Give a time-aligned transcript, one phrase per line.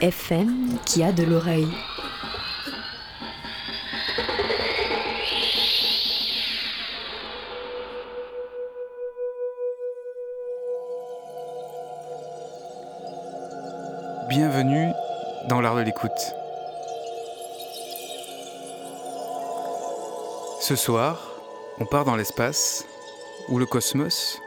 [0.00, 1.68] FM qui a de l'oreille.
[14.28, 14.90] Bienvenue
[15.48, 16.10] dans l'art de l'écoute.
[20.60, 21.30] Ce soir,
[21.78, 22.86] on part dans l'espace
[23.48, 24.40] ou le cosmos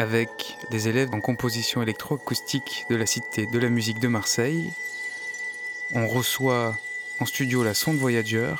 [0.00, 4.72] avec des élèves en composition électroacoustique de la Cité de la musique de Marseille.
[5.94, 6.74] On reçoit
[7.20, 8.54] en studio la sonde Voyager,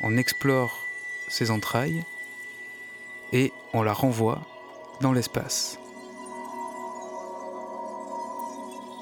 [0.00, 0.86] on explore
[1.28, 2.02] ses entrailles
[3.34, 4.40] et on la renvoie
[5.02, 5.78] dans l'espace.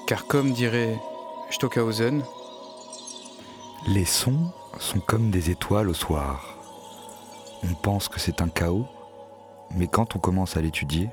[0.05, 0.99] Car comme dirait
[1.49, 2.25] Stockhausen,
[3.87, 6.57] Les sons sont comme des étoiles au soir.
[7.63, 8.85] On pense que c'est un chaos,
[9.77, 11.09] mais quand on commence à l'étudier,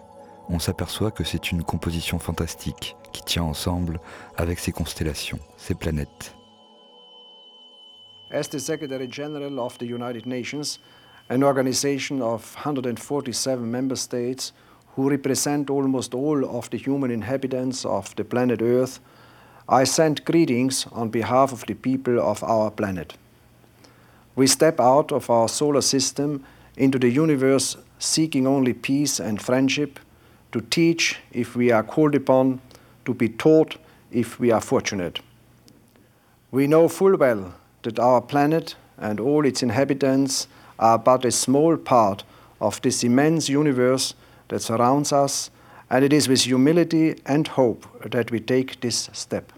[0.48, 4.00] on s'aperçoit que c'est une composition fantastique qui tient ensemble
[4.36, 6.34] avec ses constellations, ses planètes.
[8.30, 10.78] As the Secretary General of the United Nations,
[11.30, 14.52] an organization of 147 member states
[14.96, 19.00] who represent almost all of the human inhabitants of the planet Earth,
[19.68, 23.14] I send greetings on behalf of the people of our planet.
[24.36, 26.44] We step out of our solar system
[26.76, 29.98] into the universe seeking only peace and friendship,
[30.56, 32.60] to teach if we are called upon,
[33.04, 33.76] to be taught
[34.10, 35.20] if we are fortunate.
[36.50, 37.52] We know full well
[37.82, 42.24] that our planet and all its inhabitants are but a small part
[42.58, 44.14] of this immense universe
[44.48, 45.50] that surrounds us,
[45.90, 49.52] and it is with humility and hope that we take this step.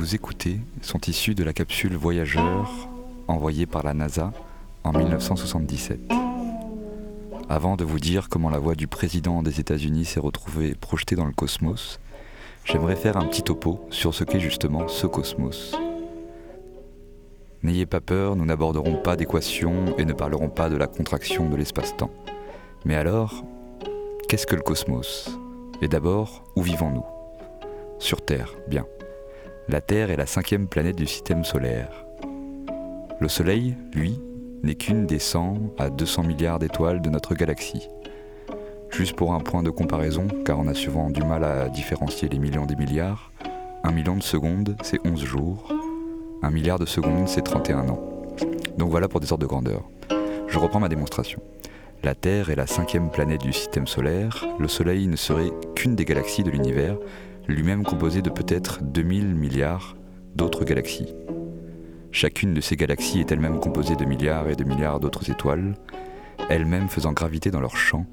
[0.00, 2.88] Vous écoutez sont issus de la capsule Voyageur
[3.28, 4.32] envoyée par la NASA
[4.82, 6.00] en 1977.
[7.50, 11.26] Avant de vous dire comment la voix du président des États-Unis s'est retrouvée projetée dans
[11.26, 12.00] le cosmos,
[12.64, 15.76] j'aimerais faire un petit topo sur ce qu'est justement ce cosmos.
[17.62, 21.56] N'ayez pas peur, nous n'aborderons pas d'équations et ne parlerons pas de la contraction de
[21.56, 22.10] l'espace-temps.
[22.86, 23.44] Mais alors,
[24.30, 25.28] qu'est-ce que le cosmos?
[25.82, 27.04] Et d'abord, où vivons-nous?
[27.98, 28.86] Sur Terre, bien.
[29.70, 32.04] La Terre est la cinquième planète du système solaire.
[33.20, 34.20] Le Soleil, lui,
[34.64, 37.88] n'est qu'une des 100 à 200 milliards d'étoiles de notre galaxie.
[38.90, 42.40] Juste pour un point de comparaison, car on a souvent du mal à différencier les
[42.40, 43.30] millions des milliards,
[43.84, 45.72] un million de secondes, c'est 11 jours,
[46.42, 48.02] un milliard de secondes, c'est 31 ans.
[48.76, 49.88] Donc voilà pour des ordres de grandeur.
[50.48, 51.40] Je reprends ma démonstration.
[52.02, 56.06] La Terre est la cinquième planète du système solaire, le Soleil ne serait qu'une des
[56.06, 56.96] galaxies de l'univers,
[57.48, 59.96] lui-même composé de peut-être 2000 milliards
[60.34, 61.14] d'autres galaxies.
[62.12, 65.74] Chacune de ces galaxies est elle-même composée de milliards et de milliards d'autres étoiles,
[66.48, 68.06] elles-mêmes faisant graviter dans leur champ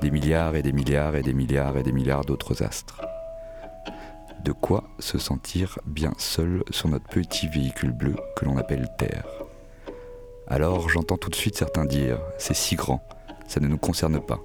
[0.00, 3.00] des milliards et des milliards et des milliards et des milliards d'autres astres.
[4.44, 9.26] De quoi se sentir bien seul sur notre petit véhicule bleu que l'on appelle Terre.
[10.46, 13.02] Alors j'entends tout de suite certains dire c'est si grand,
[13.48, 14.40] ça ne nous concerne pas.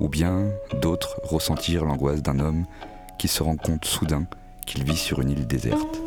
[0.00, 0.50] Ou bien
[0.80, 2.66] d'autres ressentir l'angoisse d'un homme
[3.18, 4.24] qui se rend compte soudain
[4.66, 6.00] qu'il vit sur une île déserte.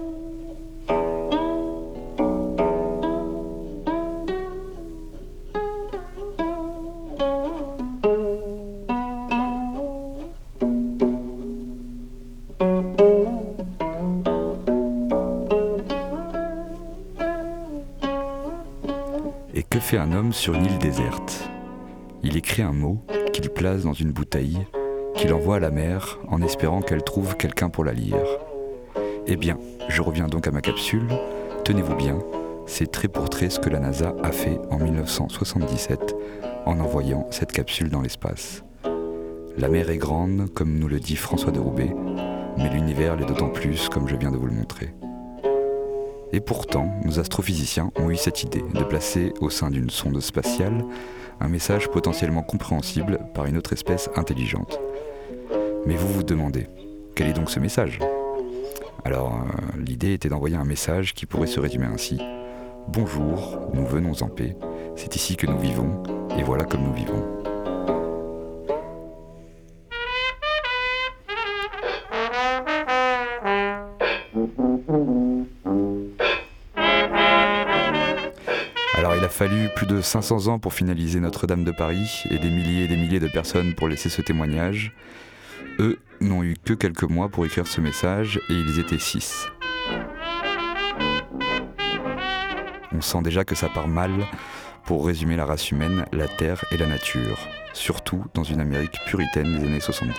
[19.53, 21.49] Et que fait un homme sur une île déserte?
[22.23, 24.65] Il écrit un mot qu'il place dans une bouteille,
[25.15, 28.17] qu'il envoie à la mer en espérant qu'elle trouve quelqu'un pour la lire.
[29.27, 29.57] Eh bien,
[29.89, 31.07] je reviens donc à ma capsule.
[31.63, 32.19] Tenez-vous bien,
[32.65, 36.15] c'est trait pour trait ce que la NASA a fait en 1977
[36.65, 38.63] en envoyant cette capsule dans l'espace.
[39.57, 41.93] La mer est grande, comme nous le dit François de Roubaix,
[42.57, 44.93] mais l'univers l'est d'autant plus, comme je viens de vous le montrer.
[46.33, 50.83] Et pourtant, nos astrophysiciens ont eu cette idée de placer au sein d'une sonde spatiale
[51.39, 54.79] un message potentiellement compréhensible par une autre espèce intelligente.
[55.85, 56.67] Mais vous vous demandez,
[57.15, 57.99] quel est donc ce message?
[59.03, 62.19] Alors, euh, l'idée était d'envoyer un message qui pourrait se résumer ainsi.
[62.87, 64.57] Bonjour, nous venons en paix,
[64.95, 66.01] c'est ici que nous vivons,
[66.39, 67.23] et voilà comme nous vivons.
[78.95, 82.49] Alors il a fallu plus de 500 ans pour finaliser Notre-Dame de Paris et des
[82.49, 84.91] milliers et des milliers de personnes pour laisser ce témoignage.
[85.79, 89.47] Eux n'ont eu que quelques mois pour écrire ce message et ils étaient six.
[92.93, 94.11] On sent déjà que ça part mal
[94.85, 97.37] pour résumer la race humaine, la terre et la nature,
[97.73, 100.13] surtout dans une Amérique puritaine des années 70.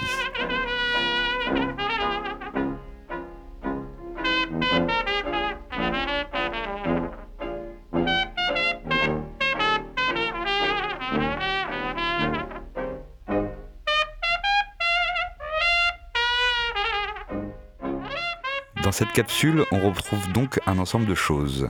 [18.96, 21.68] Cette capsule, on retrouve donc un ensemble de choses.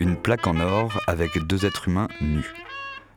[0.00, 2.52] Une plaque en or avec deux êtres humains nus.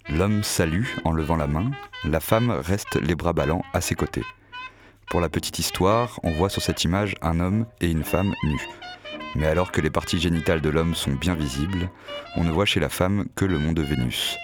[0.07, 1.71] L'homme salue en levant la main,
[2.03, 4.21] la femme reste les bras ballants à ses côtés.
[5.09, 8.67] Pour la petite histoire, on voit sur cette image un homme et une femme nus.
[9.33, 11.89] Mais alors que les parties génitales de l'homme sont bien visibles,
[12.35, 14.37] on ne voit chez la femme que le mont de Vénus.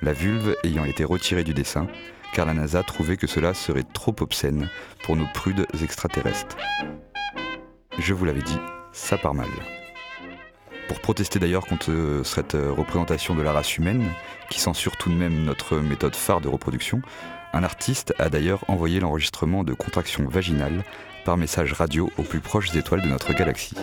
[0.00, 1.88] La vulve ayant été retirée du dessin,
[2.32, 4.70] car la NASA trouvait que cela serait trop obscène
[5.04, 6.56] pour nos prudes extraterrestres.
[7.98, 8.58] Je vous l'avais dit,
[8.92, 9.48] ça part mal.
[10.88, 14.04] Pour protester d'ailleurs contre euh, cette euh, représentation de la race humaine,
[14.50, 17.00] qui censure tout de même notre méthode phare de reproduction,
[17.54, 20.84] un artiste a d'ailleurs envoyé l'enregistrement de contractions vaginales
[21.24, 23.74] par message radio aux plus proches étoiles de notre galaxie.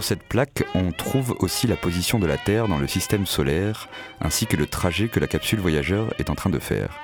[0.00, 3.86] Sur cette plaque, on trouve aussi la position de la Terre dans le système solaire,
[4.22, 6.98] ainsi que le trajet que la capsule voyageur est en train de faire.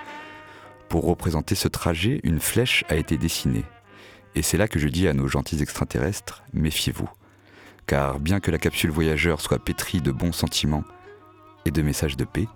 [0.88, 3.66] Pour représenter ce trajet, une flèche a été dessinée.
[4.34, 7.10] Et c'est là que je dis à nos gentils extraterrestres, méfiez-vous.
[7.86, 10.84] Car bien que la capsule voyageur soit pétrie de bons sentiments
[11.66, 12.48] et de messages de paix,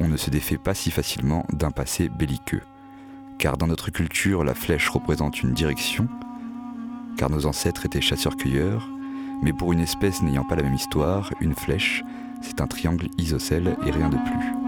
[0.00, 2.62] on ne se défait pas si facilement d'un passé belliqueux.
[3.38, 6.08] Car dans notre culture, la flèche représente une direction,
[7.18, 8.88] car nos ancêtres étaient chasseurs-cueilleurs,
[9.42, 12.04] mais pour une espèce n'ayant pas la même histoire, une flèche,
[12.42, 14.65] c'est un triangle isocèle et rien de plus.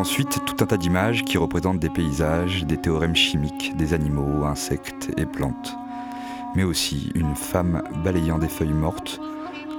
[0.00, 5.10] Ensuite tout un tas d'images qui représentent des paysages, des théorèmes chimiques, des animaux, insectes
[5.18, 5.76] et plantes.
[6.54, 9.20] Mais aussi une femme balayant des feuilles mortes,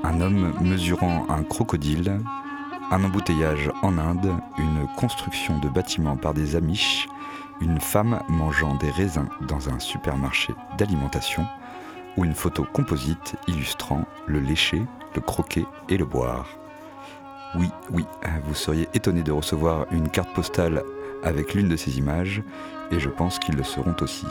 [0.03, 2.19] un homme mesurant un crocodile,
[2.91, 7.07] un embouteillage en Inde, une construction de bâtiments par des amish,
[7.60, 11.48] une femme mangeant des raisins dans un supermarché d'alimentation,
[12.15, 14.84] ou une photo composite illustrant le lécher,
[15.15, 16.61] le croquer et le boire.
[17.55, 18.05] Oui, oui,
[18.46, 20.84] vous seriez étonné de recevoir une carte postale
[21.22, 22.41] avec l'une de ces images,
[22.91, 24.25] et je pense qu'ils le seront aussi.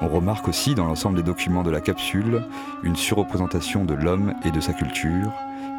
[0.00, 2.42] On remarque aussi dans l'ensemble des documents de la capsule
[2.82, 5.32] une surreprésentation de l'homme et de sa culture,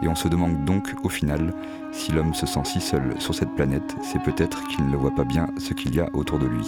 [0.04, 1.54] et on se demande donc au final
[1.92, 5.26] si l'homme se sent si seul sur cette planète, c'est peut-être qu'il ne voit pas
[5.26, 6.68] bien ce qu'il y a autour de lui.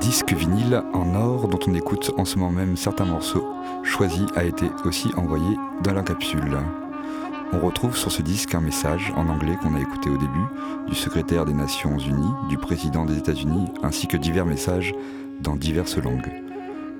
[0.00, 3.44] Disque vinyle en or dont on écoute en ce moment même certains morceaux
[3.82, 6.58] choisis a été aussi envoyé dans la capsule.
[7.52, 10.46] On retrouve sur ce disque un message en anglais qu'on a écouté au début
[10.86, 14.94] du secrétaire des Nations Unies, du président des États-Unis, ainsi que divers messages
[15.40, 16.30] dans diverses langues.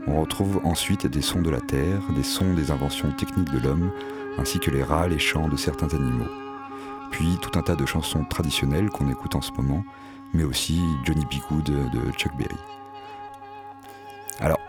[0.07, 3.90] On retrouve ensuite des sons de la Terre, des sons des inventions techniques de l'homme,
[4.38, 6.31] ainsi que les râles et chants de certains animaux.
[7.11, 9.85] Puis tout un tas de chansons traditionnelles qu'on écoute en ce moment,
[10.33, 11.64] mais aussi Johnny B.
[11.64, 12.77] De Chuck Berry.
[14.40, 14.61] Alors,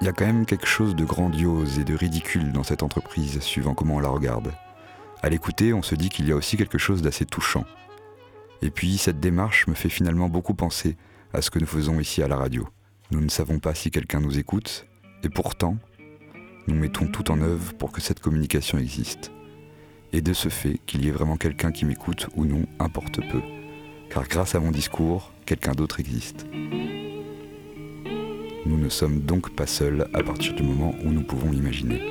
[0.00, 3.40] il y a quand même quelque chose de grandiose et de ridicule dans cette entreprise,
[3.40, 4.52] suivant comment on la regarde.
[5.22, 7.64] À l'écouter, on se dit qu'il y a aussi quelque chose d'assez touchant.
[8.62, 10.96] Et puis, cette démarche me fait finalement beaucoup penser
[11.32, 12.68] à ce que nous faisons ici à la radio.
[13.10, 14.86] Nous ne savons pas si quelqu'un nous écoute,
[15.22, 15.76] et pourtant,
[16.66, 19.32] nous mettons tout en œuvre pour que cette communication existe.
[20.12, 23.42] Et de ce fait, qu'il y ait vraiment quelqu'un qui m'écoute ou non, importe peu.
[24.10, 26.46] Car grâce à mon discours, quelqu'un d'autre existe.
[28.68, 32.02] Nous ne sommes donc pas seuls à partir du moment où nous pouvons l'imaginer.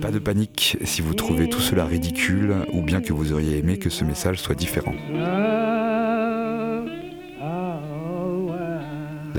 [0.00, 3.78] Pas de panique si vous trouvez tout cela ridicule ou bien que vous auriez aimé
[3.78, 4.94] que ce message soit différent.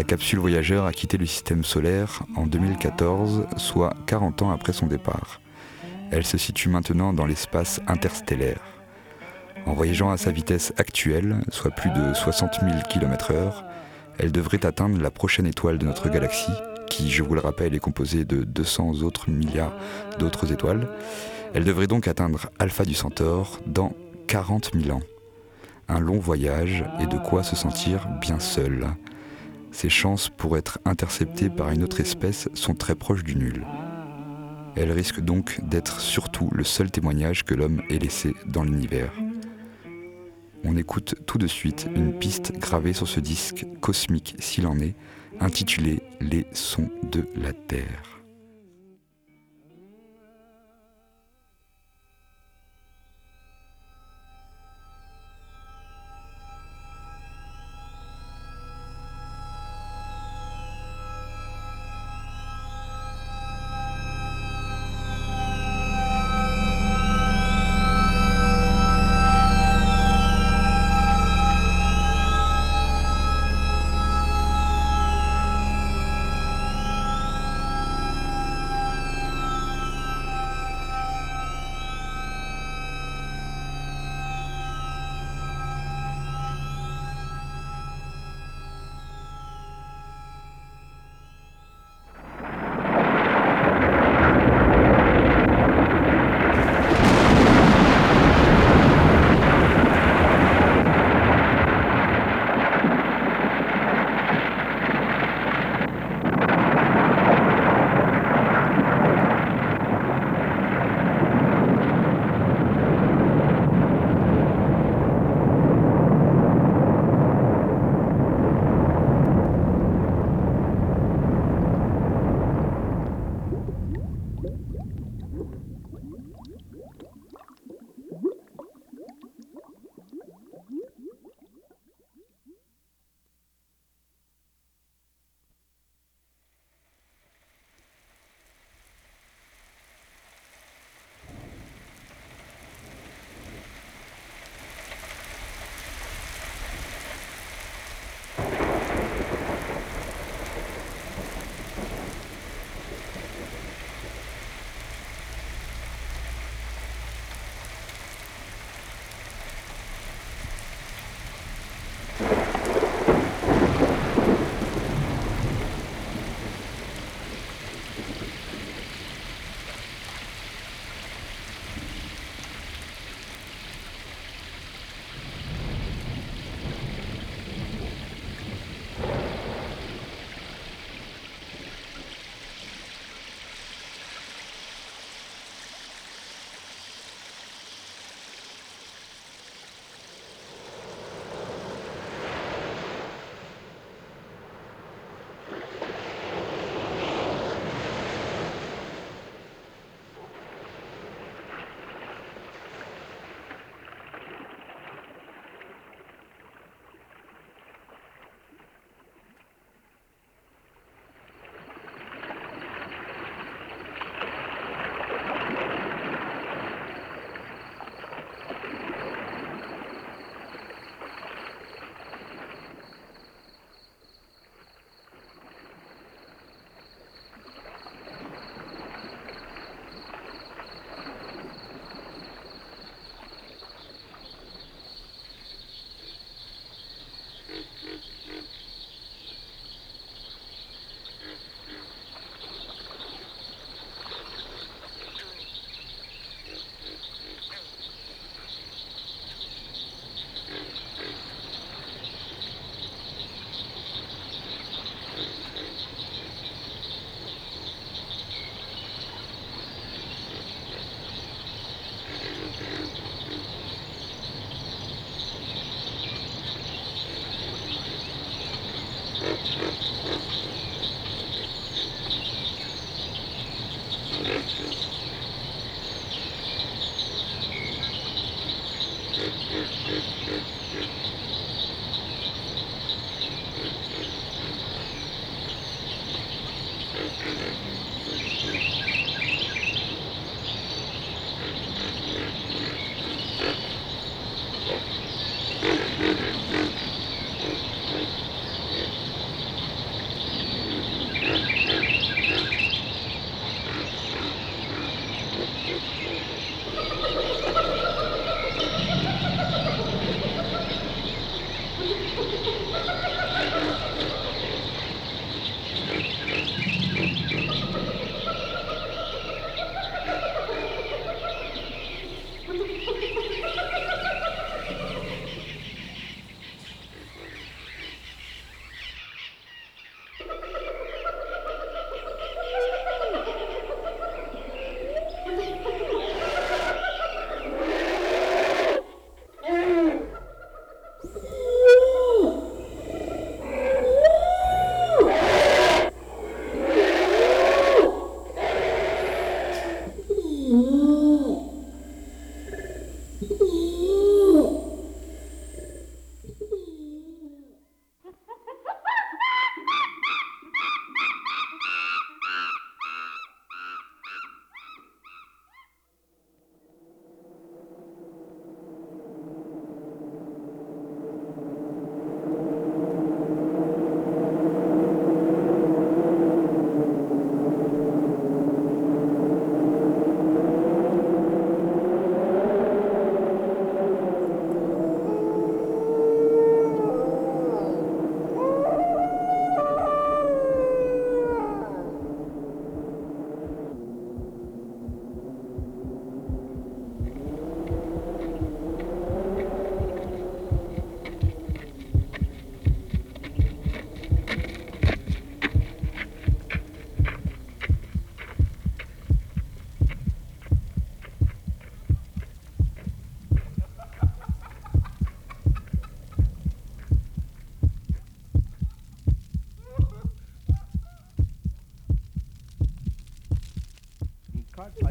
[0.07, 5.41] Capsule voyageur a quitté le système solaire en 2014, soit 40 ans après son départ.
[6.11, 8.61] Elle se situe maintenant dans l'espace interstellaire.
[9.65, 13.65] En voyageant à sa vitesse actuelle, soit plus de 60 000 km/h,
[14.17, 16.55] elle devrait atteindre la prochaine étoile de notre galaxie,
[16.89, 19.75] qui, je vous le rappelle, est composée de 200 autres milliards
[20.19, 20.87] d'autres étoiles.
[21.53, 23.91] Elle devrait donc atteindre Alpha du Centaure dans
[24.27, 25.03] 40 000 ans.
[25.89, 28.87] Un long voyage et de quoi se sentir bien seul.
[29.71, 33.65] Ses chances pour être interceptée par une autre espèce sont très proches du nul.
[34.75, 39.11] Elle risque donc d'être surtout le seul témoignage que l'homme ait laissé dans l'univers.
[40.63, 44.95] On écoute tout de suite une piste gravée sur ce disque cosmique s'il en est,
[45.39, 48.16] intitulé Les sons de la Terre.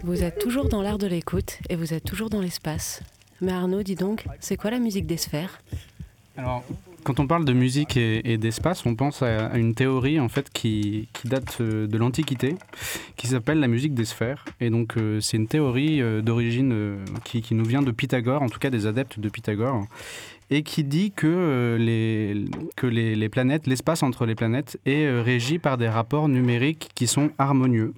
[0.06, 3.02] Vous êtes toujours dans l'art de l'écoute et vous êtes toujours dans l'espace.
[3.40, 5.60] Mais Arnaud, dis donc, c'est quoi la musique des sphères?
[6.36, 6.62] Alors,
[7.02, 11.08] quand on parle de musique et, d'espace, on pense à, une théorie en fait qui,
[11.24, 12.54] date euh, de l'Antiquité,
[13.16, 14.44] qui s'appelle la musique des sphères.
[14.60, 18.60] Et donc, euh, c'est une théorie euh, d'origine qui, nous vient de Pythagore, en tout
[18.60, 19.86] cas des adeptes de Pythagore,
[20.50, 22.44] et qui dit que les,
[22.76, 27.30] que les planètes, l'espace entre les planètes est régi par des rapports numériques qui sont
[27.38, 27.92] harmonieux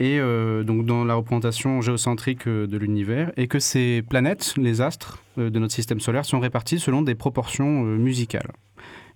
[0.00, 4.80] et euh, donc dans la représentation géocentrique euh, de l'univers, et que ces planètes, les
[4.80, 8.50] astres euh, de notre système solaire, sont répartis selon des proportions musicales.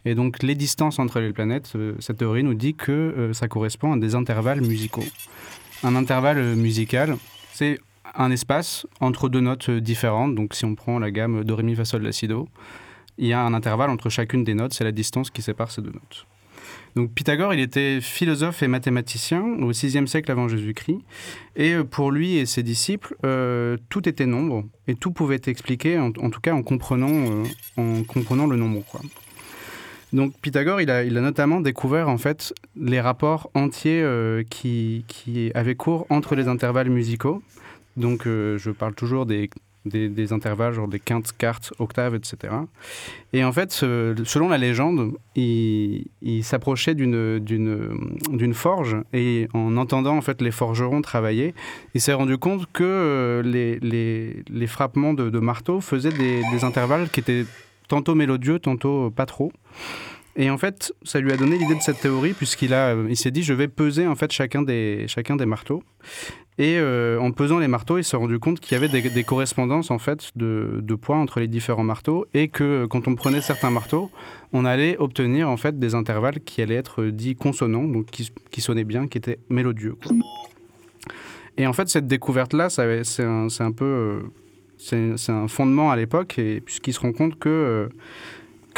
[0.05, 3.97] Et donc les distances entre les planètes, cette théorie nous dit que ça correspond à
[3.97, 5.05] des intervalles musicaux.
[5.83, 7.17] Un intervalle musical,
[7.53, 7.81] c'est
[8.15, 10.37] un espace entre deux notes différentes.
[10.37, 12.49] Donc si on prend la gamme do, ré, mi, fa, sol, la, si, do,
[13.19, 15.83] il y a un intervalle entre chacune des notes, c'est la distance qui sépare ces
[15.83, 16.27] deux notes.
[16.99, 20.99] Donc Pythagore, il était philosophe et mathématicien au VIe siècle avant Jésus-Christ.
[21.55, 25.47] Et euh, pour lui et ses disciples, euh, tout était nombre et tout pouvait être
[25.47, 27.45] expliqué, en, tout cas en comprenant, euh,
[27.77, 28.83] en comprenant le nombre.
[30.13, 34.05] Donc Pythagore, il a, notamment découvert en fait les rapports entiers
[34.51, 37.43] qui, qui, avaient cours entre les intervalles musicaux.
[37.97, 39.51] Donc je parle toujours des
[39.85, 42.55] des, intervalles, genre des quintes, quartes, octaves, etc.
[43.33, 46.05] Et en fait, selon la légende, il,
[46.43, 51.55] s'approchait d'une, forge et en entendant en fait les forgerons travailler,
[51.95, 53.79] il s'est rendu compte que euh, les,
[54.51, 57.45] les, frappements de, marteau faisaient des, des intervalles qui étaient
[57.89, 59.53] tantôt mélodieux, tantôt pas trop.
[60.41, 63.33] Et en fait, ça lui a donné l'idée de cette théorie puisqu'il a, il s'est
[63.33, 65.83] dit, je vais peser en fait chacun des, chacun des marteaux.
[66.59, 69.91] Et euh, en pesant les marteaux, il s'est rendu compte qu'il y avait des, correspondances
[69.91, 74.11] en fait de, poids entre les différents marteaux et que quand on prenait certains marteaux,
[74.53, 78.85] on allait obtenir en fait des intervalles qui allaient être dits consonants, donc qui, sonnaient
[78.85, 79.97] bien, qui étaient mélodieux.
[81.57, 84.21] Et en fait, cette découverte-là, c'est un, peu, euh,
[84.79, 87.89] c'est un fondement à l'époque, puisqu'il se rend compte que euh,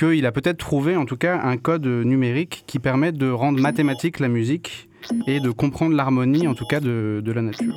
[0.00, 4.18] qu'il a peut-être trouvé en tout cas un code numérique qui permet de rendre mathématique
[4.18, 4.88] la musique
[5.26, 7.74] et de comprendre l'harmonie, en tout cas, de, de la nature.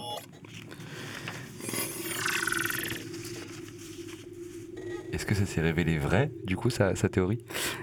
[5.14, 7.38] Est-ce que ça s'est révélé vrai, du coup, sa, théorie?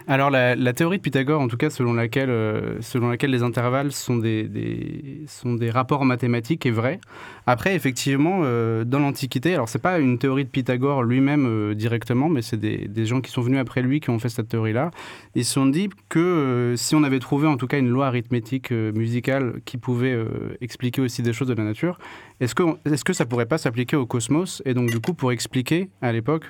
[0.08, 3.92] Alors, la, théorie de Pythagore, en tout cas, selon laquelle, euh, selon laquelle les intervalles
[3.92, 6.98] sont des, sont des rapports mathématiques, est vraie.
[7.46, 12.28] Après, effectivement, euh, dans l'Antiquité, alors, c'est pas une théorie de Pythagore lui-même euh, directement,
[12.28, 14.90] mais c'est des, des, gens qui sont venus après lui qui ont fait cette théorie-là.
[15.36, 18.72] Ils se sont dit que si on avait trouvé, en tout cas, une loi arithmétique
[18.72, 20.18] musicale qui pouvait
[20.60, 22.00] expliquer aussi des choses de la nature,
[22.40, 24.62] est-ce que, est-ce que ça pourrait pas s'appliquer au cosmos?
[24.64, 26.48] Et donc, du coup, pour expliquer, à l'époque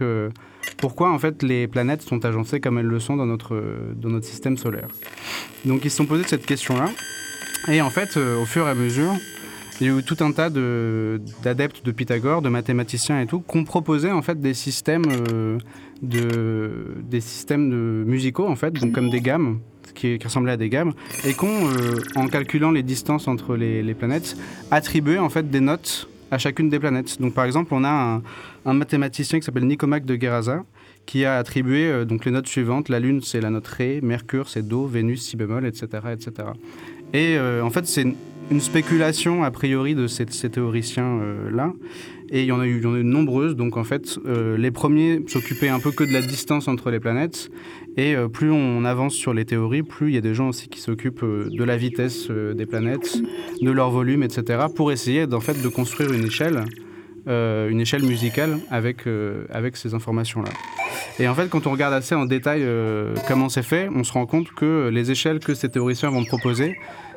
[0.77, 3.63] pourquoi en fait les planètes sont agencées comme elles le sont dans notre,
[3.95, 4.89] dans notre système solaire.
[5.65, 6.91] Donc ils se sont posés cette question-là.
[7.69, 9.13] Et en fait, euh, au fur et à mesure,
[9.81, 13.59] il y a eu tout un tas d'adeptes de, Pythagore, de mathématiciens et tout, qui
[13.59, 15.59] ont proposé en fait des systèmes, euh,
[16.03, 19.61] de, des systèmes de musicaux en fait, donc comme des gammes,
[19.95, 20.93] qui, ressemblaient à des gammes,
[21.25, 24.37] et qui ont, euh, en calculant les distances entre les, les, planètes,
[24.71, 27.21] attribué en fait des notes à chacune des planètes.
[27.21, 28.23] Donc par exemple, on a
[28.65, 30.65] un, mathématicien qui s'appelle Nicomaque de Guerraza
[31.07, 32.89] qui a attribué euh, donc les notes suivantes.
[32.89, 35.89] La Lune, c'est la note Ré, Mercure, c'est Do, Vénus, Si bémol, etc.
[36.13, 36.49] etc.
[37.13, 41.73] Et euh, en fait, c'est une, spéculation a priori de ces, théoriciens-là.
[42.31, 43.57] et il y, en a eu, il y en a eu nombreuses.
[43.57, 47.01] Donc en fait, euh, les premiers s'occupaient un peu que de la distance entre les
[47.01, 47.51] planètes.
[47.97, 50.69] Et euh, plus on avance sur les théories, plus il y a des gens aussi
[50.69, 53.19] qui s'occupent euh, de la vitesse euh, des planètes,
[53.61, 56.65] de leur volume, etc., pour essayer en fait de construire une échelle,
[57.27, 59.05] une échelle musicale avec,
[59.51, 60.51] avec ces informations-là.
[61.21, 62.67] Et en fait, quand on regarde assez en détail
[63.29, 66.77] comment c'est fait, on se rend compte que les échelles que ces théoriciens vont proposer,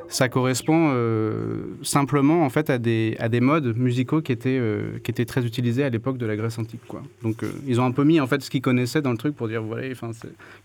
[0.10, 5.00] ça correspond euh, simplement en fait à des, à des modes musicaux qui étaient, euh,
[5.04, 6.82] qui étaient très utilisés à l'époque de la Grèce antique.
[6.88, 7.02] Quoi.
[7.24, 9.36] Donc euh, ils ont un peu mis en fait ce qu'ils connaissaient dans le truc
[9.36, 9.88] pour dire voilà,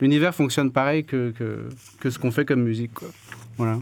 [0.01, 1.69] l'univers fonctionne pareil que, que,
[2.01, 2.93] que ce qu'on fait comme musique.
[2.95, 3.09] Quoi.
[3.57, 3.79] Voilà.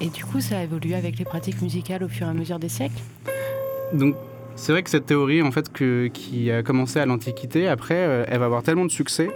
[0.00, 2.58] Et du coup, ça a évolué avec les pratiques musicales au fur et à mesure
[2.58, 3.02] des siècles?
[3.92, 4.16] Donc
[4.56, 8.38] c'est vrai que cette théorie en fait que, qui a commencé à l'Antiquité, après, elle
[8.38, 9.28] va avoir tellement de succès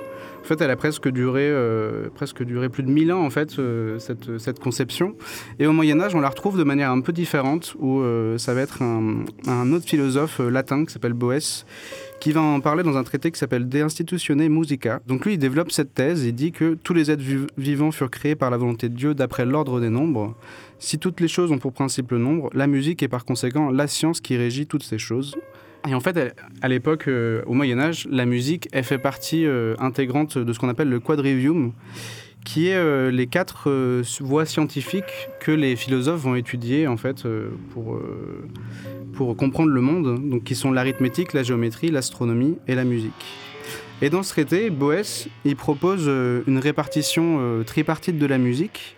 [0.44, 3.58] en fait, elle a presque duré, euh, presque duré plus de 1000 ans, en fait,
[3.58, 5.16] euh, cette, cette, conception.
[5.58, 8.60] Et au Moyen-Âge, on la retrouve de manière un peu différente, où euh, ça va
[8.60, 11.64] être un, un autre philosophe latin qui s'appelle Boès,
[12.20, 15.00] qui va en parler dans un traité qui s'appelle De Institutione Musica.
[15.06, 17.24] Donc lui, il développe cette thèse, il dit que tous les êtres
[17.56, 20.36] vivants furent créés par la volonté de Dieu d'après l'ordre des nombres.
[20.78, 23.86] Si toutes les choses ont pour principe le nombre, la musique est par conséquent la
[23.86, 25.34] science qui régit toutes ces choses.
[25.86, 30.38] Et en fait, à l'époque, euh, au Moyen Âge, la musique, fait partie euh, intégrante
[30.38, 31.72] de ce qu'on appelle le quadrivium,
[32.42, 33.70] qui est euh, les quatre
[34.20, 37.26] voies scientifiques que les philosophes vont étudier en fait
[37.72, 37.98] pour,
[39.12, 43.12] pour comprendre le monde, donc qui sont l'arithmétique, la géométrie, l'astronomie et la musique.
[44.02, 48.96] Et dans ce traité, Boès il propose une répartition tripartite de la musique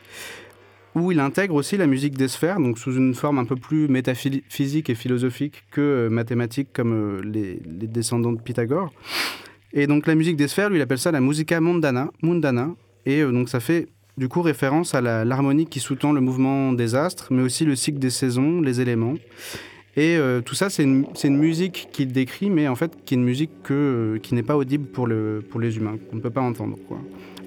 [0.97, 3.87] où il intègre aussi la musique des sphères, donc sous une forme un peu plus
[3.87, 8.91] métaphysique et philosophique que euh, mathématique comme euh, les, descendants de Pythagore.
[9.75, 12.71] Et donc la musique des sphères, lui, il appelle ça la musica mondana, mundana,
[13.05, 16.95] et euh, donc ça fait du coup référence à l'harmonie qui sous-tend le mouvement des
[16.95, 19.15] astres, mais aussi le cycle des saisons, les éléments.
[19.99, 23.51] Et tout ça, c'est une, musique qu'il décrit, mais en fait qui est une musique
[23.63, 26.77] que, qui n'est pas audible pour, le, pour les humains, qu'on ne peut pas entendre.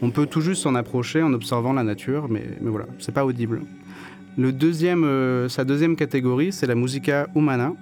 [0.02, 3.62] On peut tout juste s'en approcher en observant la nature, mais, voilà, c'est pas audible.
[4.38, 7.74] Le deuxième, euh, sa deuxième catégorie, c'est la musica humana.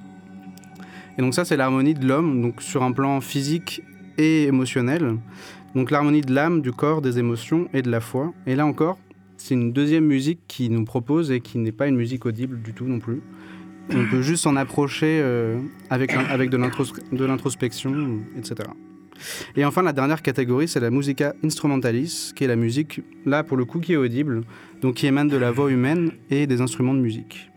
[1.18, 3.84] Et donc ça, c'est l'harmonie de l'homme, donc sur un plan physique
[4.18, 5.18] et émotionnel.
[5.76, 8.34] Donc l'harmonie de l'âme, du corps, des émotions et de la foi.
[8.48, 8.98] Et là encore,
[9.38, 12.74] c'est une deuxième musique qui nous propose et qui n'est pas une musique audible du
[12.74, 13.22] tout non plus.
[13.92, 18.70] On peut juste s'en approcher euh, avec, avec de l'introspection, etc.
[19.56, 23.58] Et enfin, la dernière catégorie, c'est la musica instrumentalis, qui est la musique, là pour
[23.58, 24.42] le coup, qui est audible,
[24.82, 27.50] donc qui émane de la voix humaine et des instruments de musique.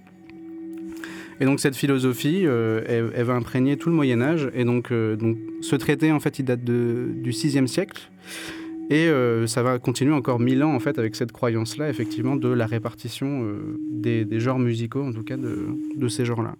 [1.40, 4.50] Et donc cette philosophie, euh, elle, va imprégner tout le Moyen Âge.
[4.54, 8.10] Et donc, euh, donc ce traité, en fait, il date de, du 6e siècle.
[8.90, 12.48] Et euh, ça va continuer encore mille ans, en fait, avec cette croyance-là, effectivement, de
[12.48, 13.46] la répartition
[13.90, 16.56] des, genres musicaux, en tout cas, de, de ces genres-là.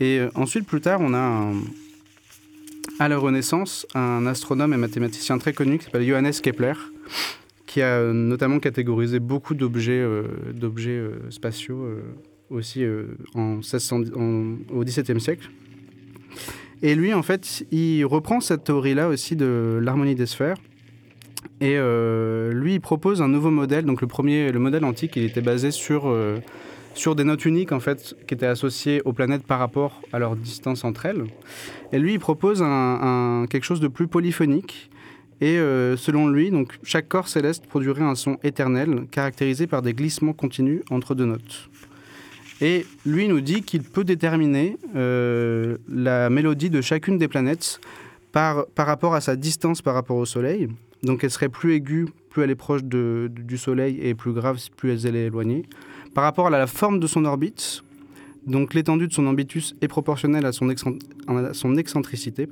[0.00, 1.54] Et ensuite, plus tard, on a un-
[2.98, 6.72] à la Renaissance un astronome et mathématicien très connu qui s'appelle Johannes Kepler,
[7.66, 10.24] qui a euh, notamment catégorisé beaucoup d'objets euh,
[10.62, 11.86] euh, spatiaux
[12.50, 12.84] aussi
[13.34, 15.50] en 1600 en- au XVIIe siècle.
[16.82, 20.56] Et lui, en fait, il reprend cette théorie-là aussi de l'harmonie des sphères.
[21.60, 21.76] Et
[22.52, 23.84] lui, il propose un nouveau modèle.
[23.86, 26.14] Donc le premier, le modèle antique, il était basé sur,
[26.96, 30.34] sur des notes uniques, en fait, qui étaient associées aux planètes par rapport à leur
[30.34, 31.24] distance entre elles.
[31.92, 32.60] Et lui, il propose
[33.50, 34.90] quelque chose de plus polyphonique.
[35.42, 39.92] Et euh, selon lui, donc, chaque corps céleste produirait un son éternel, caractérisé par des
[39.92, 41.68] glissements continus entre deux notes.
[42.62, 47.80] Et lui nous dit qu'il peut déterminer euh, la mélodie de chacune des planètes
[48.32, 50.68] par, par rapport à sa distance par rapport au Soleil.
[51.02, 54.58] Donc elle serait plus aiguë, plus elle est proche de- du Soleil, et plus grave,
[54.74, 55.64] plus elle est éloignée.
[56.16, 57.84] Par rapport à la forme de son orbite,
[58.46, 60.70] donc l'étendue de son ambitus est proportionnelle à son,
[61.76, 62.48] excentricité.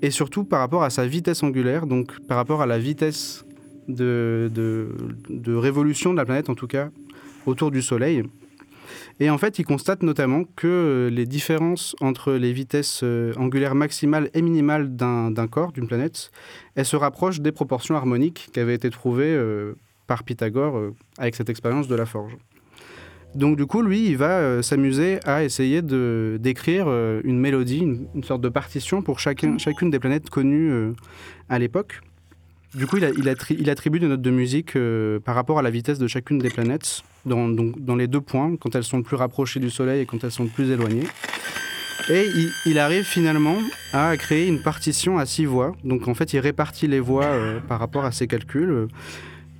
[0.00, 3.44] Et surtout par rapport à sa vitesse angulaire, donc par rapport à la vitesse
[3.88, 4.88] de,
[5.48, 6.88] révolution de la planète, en tout cas,
[7.44, 8.22] autour du Soleil.
[9.20, 14.30] Et en fait, il constate notamment que les différences entre les vitesses euh, angulaires maximales
[14.32, 16.30] et minimales d'un d'un corps, d'une planète,
[16.74, 19.74] elles se rapprochent des proportions harmoniques qui avaient été trouvées euh,
[20.06, 22.36] par Pythagore euh, avec cette expérience de la forge.
[23.34, 27.78] Donc du coup, lui, il va euh, s'amuser à essayer de d'écrire euh, une mélodie,
[27.78, 30.92] une, une sorte de partition pour chacun, chacune des planètes connues euh,
[31.48, 32.00] à l'époque.
[32.74, 34.76] Du coup, il, a- il attri- il attribue des notes de musique
[35.24, 38.56] par rapport à la vitesse de chacune des planètes, dans, donc, dans les deux points,
[38.56, 41.06] quand elles sont le plus rapprochées du Soleil et quand elles sont le plus éloignées.
[42.10, 43.56] Et il, il arrive finalement
[43.92, 45.72] à créer une partition à six voix.
[45.84, 47.30] Donc en fait, il répartit les voix
[47.68, 48.88] par rapport à ses calculs.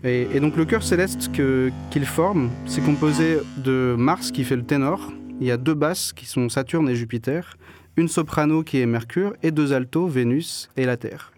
[0.05, 5.13] Et, donc le chœur céleste qu'il forme, c'est composé de Mars qui fait le ténor.
[5.41, 7.57] Il y a deux basses qui sont Saturne et Jupiter,
[7.97, 11.33] une soprano qui est Mercure et deux altos, Vénus et la Terre.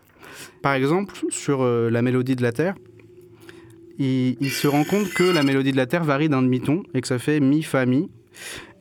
[0.62, 2.74] Par exemple, sur euh, la mélodie de la Terre,
[3.98, 7.00] il, il se rend compte que la mélodie de la Terre varie d'un demi-ton et
[7.00, 8.10] que ça fait mi, fa, mi.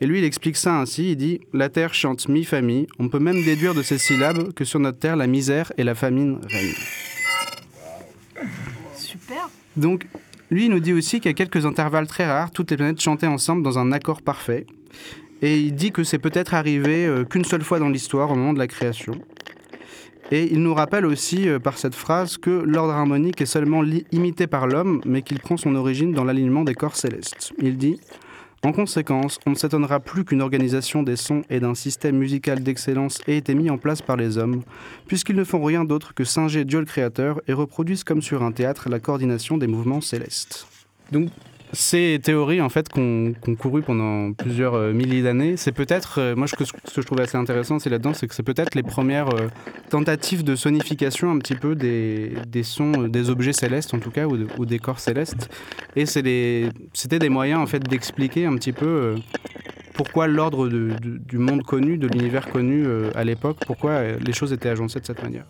[0.02, 2.88] Et lui, il explique ça ainsi, il dit «La Terre chante mi, fa, mi.
[3.00, 5.94] On peut même déduire de ces syllabes que sur notre Terre, la misère et la
[5.94, 6.74] famine règnent.»
[8.96, 9.50] Super.
[9.78, 10.08] Donc,
[10.52, 13.64] lui, il nous dit aussi qu'à quelques intervalles très rares, toutes les planètes chantaient ensemble
[13.64, 14.66] dans un accord parfait.
[15.42, 18.54] Et il dit que c'est peut-être arrivé euh, qu'une seule fois dans l'histoire, au moment
[18.54, 19.14] de la création.
[20.32, 24.48] Et il nous rappelle aussi euh, par cette phrase que l'ordre harmonique est seulement imité
[24.48, 27.52] par l'homme, mais qu'il prend son origine dans l'alignement des corps célestes.
[27.60, 28.00] Il dit
[28.66, 33.20] En conséquence, on ne s'étonnera plus qu'une organisation des sons et d'un système musical d'excellence
[33.28, 34.64] ait été mis en place par les hommes,
[35.06, 38.54] puisqu'ils ne font rien d'autre que singer Dieu le Créateur et reproduisent comme sur un
[38.54, 40.66] théâtre la coordination des mouvements célestes.
[41.74, 46.36] Ces théories en fait qu'on qu'on couru pendant plusieurs euh, milliers d'années, c'est peut-être, euh,
[46.36, 49.30] moi ce que, je trouve assez intéressant c'est là-dedans, c'est que c'est peut-être les premières
[49.30, 49.48] euh,
[49.90, 52.32] tentatives de sonification un petit peu des,
[52.64, 55.50] sons, des objets célestes en tout cas, ou, de- ou des corps célestes.
[55.96, 56.70] Et c'était
[57.20, 59.16] des moyens en fait d'expliquer un petit peu
[59.94, 65.00] pourquoi l'ordre du monde connu, de l'univers connu à l'époque, pourquoi les choses étaient agencées
[65.00, 65.46] de cette manière.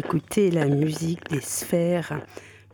[0.00, 2.22] Écouter la musique des sphères,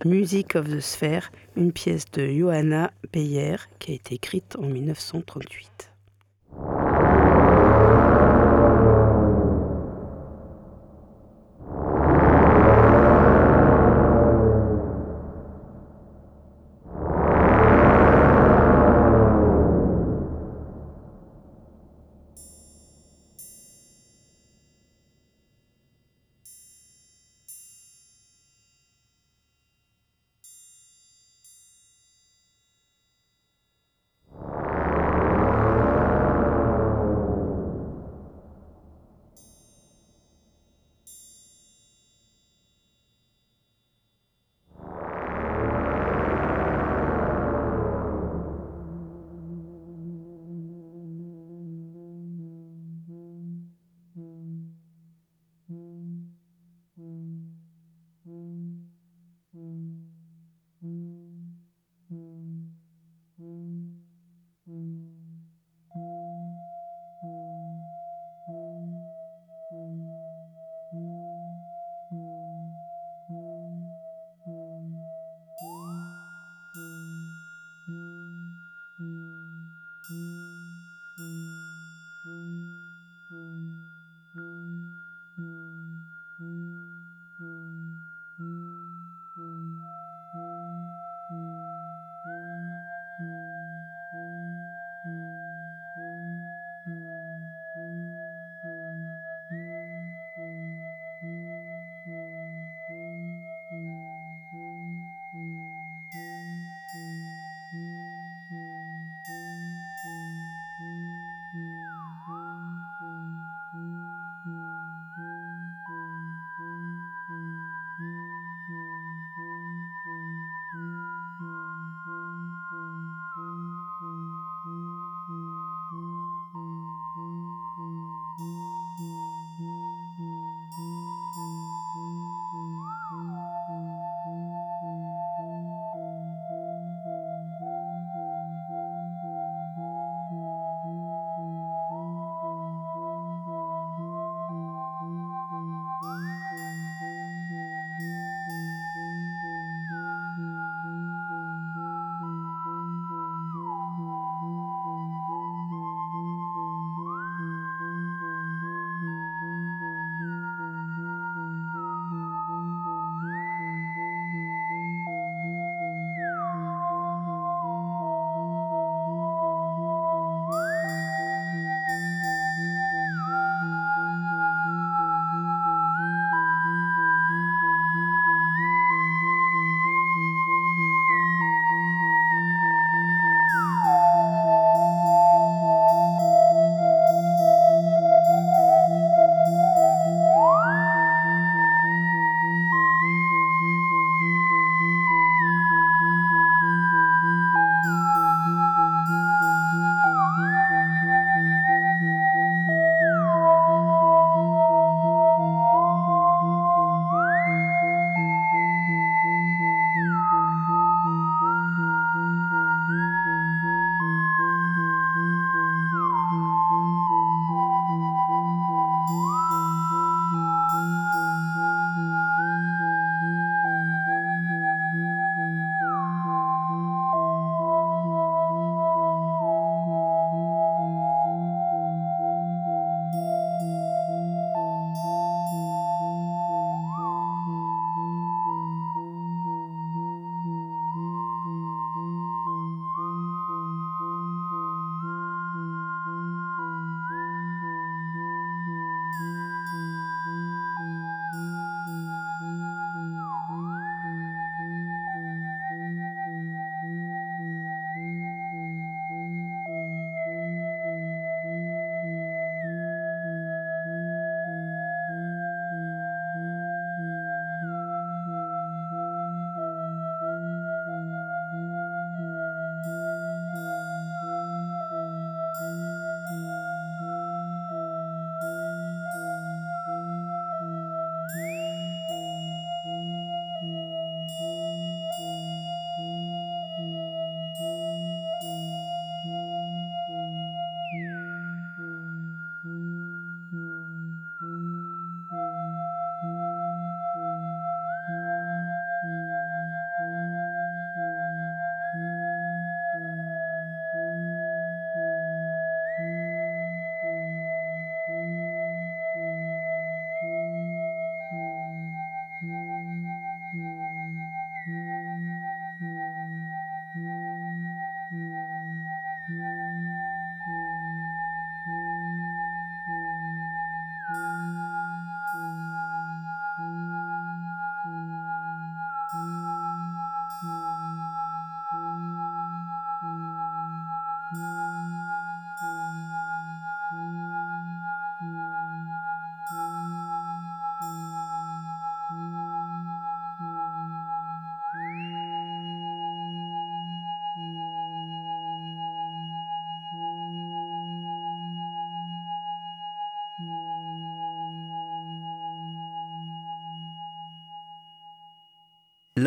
[0.04, 5.95] Music of the Sphere, une pièce de Johanna Beyer qui a été écrite en 1938.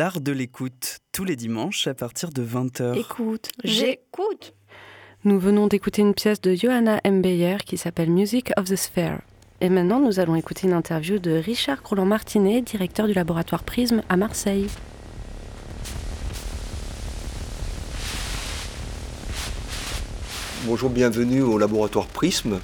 [0.00, 2.98] L'art de l'écoute, tous les dimanches à partir de 20h.
[2.98, 4.54] Écoute, j'écoute.
[5.24, 7.20] Nous venons d'écouter une pièce de Johanna M.
[7.20, 9.18] Beyer qui s'appelle Music of the Sphere.
[9.60, 14.16] Et maintenant, nous allons écouter une interview de Richard Roland-Martinet, directeur du laboratoire Prisme à
[14.16, 14.68] Marseille.
[20.64, 22.58] Bonjour, bienvenue au laboratoire Prisme.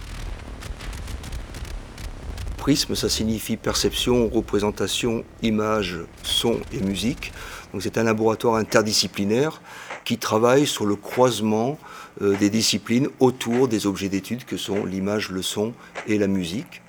[2.56, 5.98] Prisme, ça signifie perception, représentation, image,
[6.36, 7.32] son et musique.
[7.80, 9.60] C'est un laboratoire interdisciplinaire
[10.04, 11.78] qui travaille sur le croisement
[12.22, 15.72] euh, des disciplines autour des objets d'étude que sont l'image, le son
[16.06, 16.82] et la musique.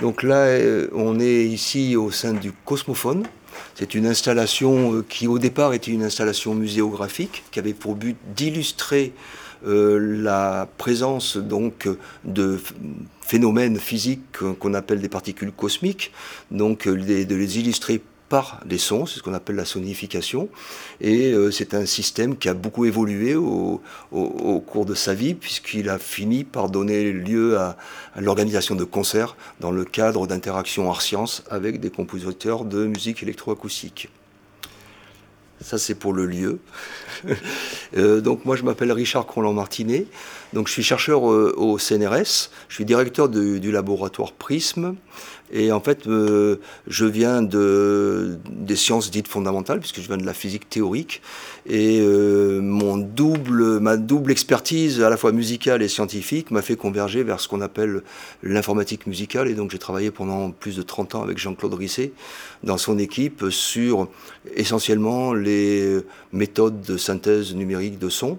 [0.00, 3.24] Donc là, euh, on est ici au sein du Cosmophone.
[3.74, 8.16] C'est une installation euh, qui au départ était une installation muséographique qui avait pour but
[8.34, 9.12] d'illustrer
[9.64, 11.88] la présence donc
[12.24, 12.58] de
[13.32, 16.12] phénomènes physiques qu'on appelle des particules cosmiques,
[16.50, 20.50] donc de les illustrer par les sons, c'est ce qu'on appelle la sonification.
[21.00, 23.80] Et euh, c'est un système qui a beaucoup évolué au,
[24.66, 27.78] cours de sa vie, puisqu'il a fini par donner lieu à,
[28.16, 34.10] l'organisation de concerts dans le cadre d'interactions art-sciences avec des compositeurs de musique électroacoustique.
[35.62, 36.58] Ça, c'est pour le lieu.
[37.94, 40.06] Euh, donc, moi, je m'appelle Richard Croland-Martinet.
[40.52, 42.50] Donc, je suis chercheur euh, au CNRS.
[42.68, 44.96] Je suis directeur du laboratoire Prisme.
[45.54, 50.24] Et en fait, euh, je viens de, des sciences dites fondamentales, puisque je viens de
[50.24, 51.20] la physique théorique.
[51.66, 56.76] Et euh, mon double, ma double expertise, à la fois musicale et scientifique, m'a fait
[56.76, 58.02] converger vers ce qu'on appelle
[58.42, 59.48] l'informatique musicale.
[59.48, 62.12] Et donc, j'ai travaillé pendant plus de 30 ans avec Jean-Claude Risset,
[62.62, 64.08] dans son équipe, sur
[64.54, 65.98] essentiellement les
[66.32, 68.38] méthodes de synthèse numérique de son.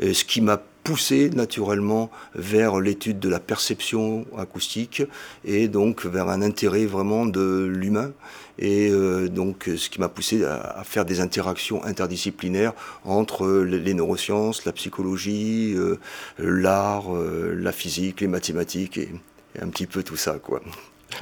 [0.00, 5.02] ce qui m'a poussé naturellement vers l'étude de la perception acoustique
[5.44, 8.12] et donc vers un intérêt vraiment de l'humain
[8.58, 12.74] et euh, donc ce qui m'a poussé à, faire des interactions interdisciplinaires
[13.04, 15.98] entre les neurosciences, la psychologie, euh,
[16.38, 19.10] l'art, euh, la physique, les mathématiques et,
[19.56, 20.60] et, un petit peu tout ça quoi.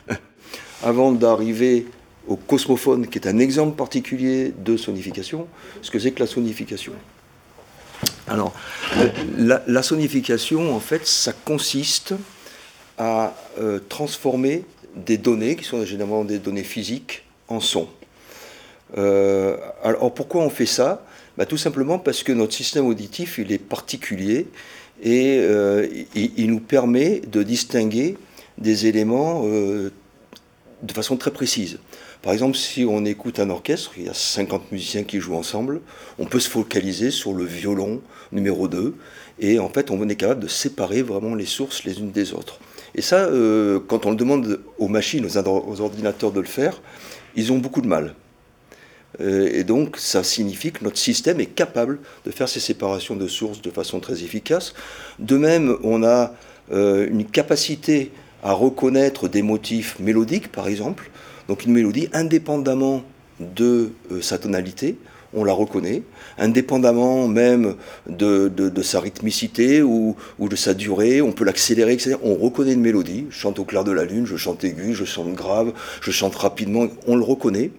[0.82, 1.86] Avant d'arriver
[2.26, 5.46] au cosmophone qui est un exemple particulier de sonification,
[5.82, 6.92] ce que c'est que la sonification?
[8.28, 8.54] Alors,
[9.36, 12.14] la, sonification, en fait, ça consiste
[12.98, 14.64] à euh, transformer
[14.96, 17.88] des données, qui sont généralement des données physiques, en son.
[18.96, 21.04] Euh, alors, pourquoi on fait ça?
[21.36, 24.46] Bah, Tout simplement parce que notre système auditif, il est particulier
[25.02, 28.16] et euh, il, nous permet de distinguer
[28.58, 31.78] des éléments de façon très précise.
[32.22, 35.80] Par exemple, si on écoute un orchestre, il y a 50 musiciens qui jouent ensemble,
[36.20, 38.00] on peut se focaliser sur le violon
[38.30, 38.94] numéro 2,
[39.40, 42.60] et en fait, on est capable de séparer vraiment les sources les unes des autres.
[42.94, 46.80] Et ça, euh, quand on le demande aux machines, aux, ordinateurs de le faire,
[47.34, 48.14] ils ont beaucoup de mal.
[49.20, 53.26] Euh, et donc, ça signifie que notre système est capable de faire ces séparations de
[53.26, 54.74] sources de façon très efficace.
[55.18, 56.34] De même, on a
[56.72, 58.12] euh, une capacité
[58.44, 61.10] à reconnaître des motifs mélodiques, par exemple.
[61.52, 63.02] Donc une mélodie, indépendamment
[63.38, 64.96] de euh, sa tonalité,
[65.34, 66.02] on la reconnaît,
[66.38, 67.74] indépendamment même
[68.08, 72.16] de, sa rythmicité ou, de sa durée, on peut l'accélérer, etc.
[72.22, 75.04] On reconnaît une mélodie, je chante au clair de la lune, je chante aigu, je
[75.04, 77.70] chante grave, je chante rapidement, on le reconnaît.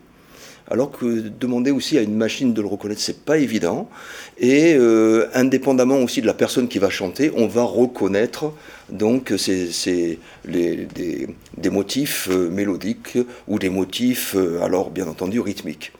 [0.71, 3.89] Alors que demander aussi à une machine de le reconnaître, c'est pas évident.
[4.37, 8.53] Et euh, indépendamment aussi de la personne qui va chanter, on va reconnaître
[8.89, 15.91] donc c'est des, motifs euh, mélodiques ou des motifs, euh, alors bien entendu, rythmiques.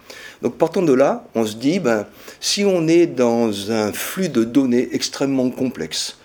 [0.42, 2.06] Donc partant de là, on se dit, ben,
[2.40, 6.18] si on est dans un flux de données extrêmement complexe,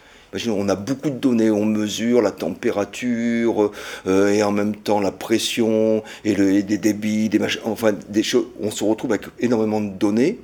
[0.49, 3.71] on a beaucoup de données, on mesure la température
[4.07, 8.47] euh, et en même temps la pression et, des débits, des enfin des choses.
[8.61, 10.39] On se retrouve avec énormément de données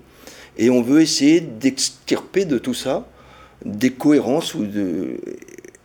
[0.57, 3.07] et on veut essayer d'extirper de tout ça
[3.65, 4.67] des cohérences ou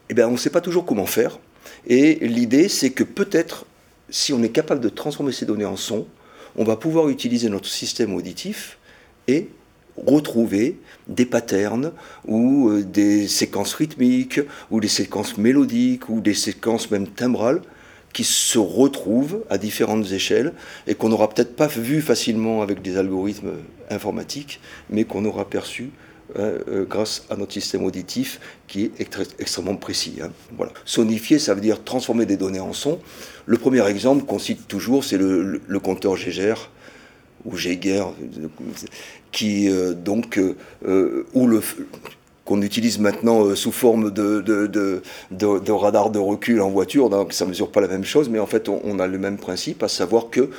[0.10, 1.40] eh bien, on ne sait pas toujours comment faire.
[1.88, 3.66] Et l'idée, c'est que peut-être,
[4.10, 6.08] si on est capable de transformer ces données en son,
[6.56, 8.80] on va pouvoir utiliser notre système auditif
[9.28, 9.50] et
[10.06, 11.92] retrouver des patterns
[12.28, 14.42] ou euh, des séquences rythmiques
[14.72, 17.62] ou des séquences mélodiques ou des séquences même timbrales
[18.14, 20.54] qui se retrouvent à différentes échelles
[20.88, 23.54] et qu'on n'aura peut-être pas vu facilement avec des algorithmes
[23.90, 25.92] informatiques, mais qu'on aura perçu
[26.38, 29.02] euh, euh, grâce à notre système auditif qui est
[29.40, 30.20] extrêmement précis.
[30.22, 30.30] Hein.
[30.56, 30.72] Voilà.
[30.86, 33.00] Sonifier, ça veut dire transformer des données en son.
[33.48, 36.54] Le premier exemple qu'on cite toujours, c'est le, compteur Geiger
[37.46, 38.04] ou Geiger,
[39.32, 40.40] qui euh, donc
[41.34, 41.62] où le
[42.50, 47.32] qu'on utilise maintenant euh, sous forme de, de, de, radar de recul en voiture, donc
[47.32, 49.84] ça ne mesure pas la même chose, mais en fait on, a le même principe,
[49.84, 50.50] à savoir que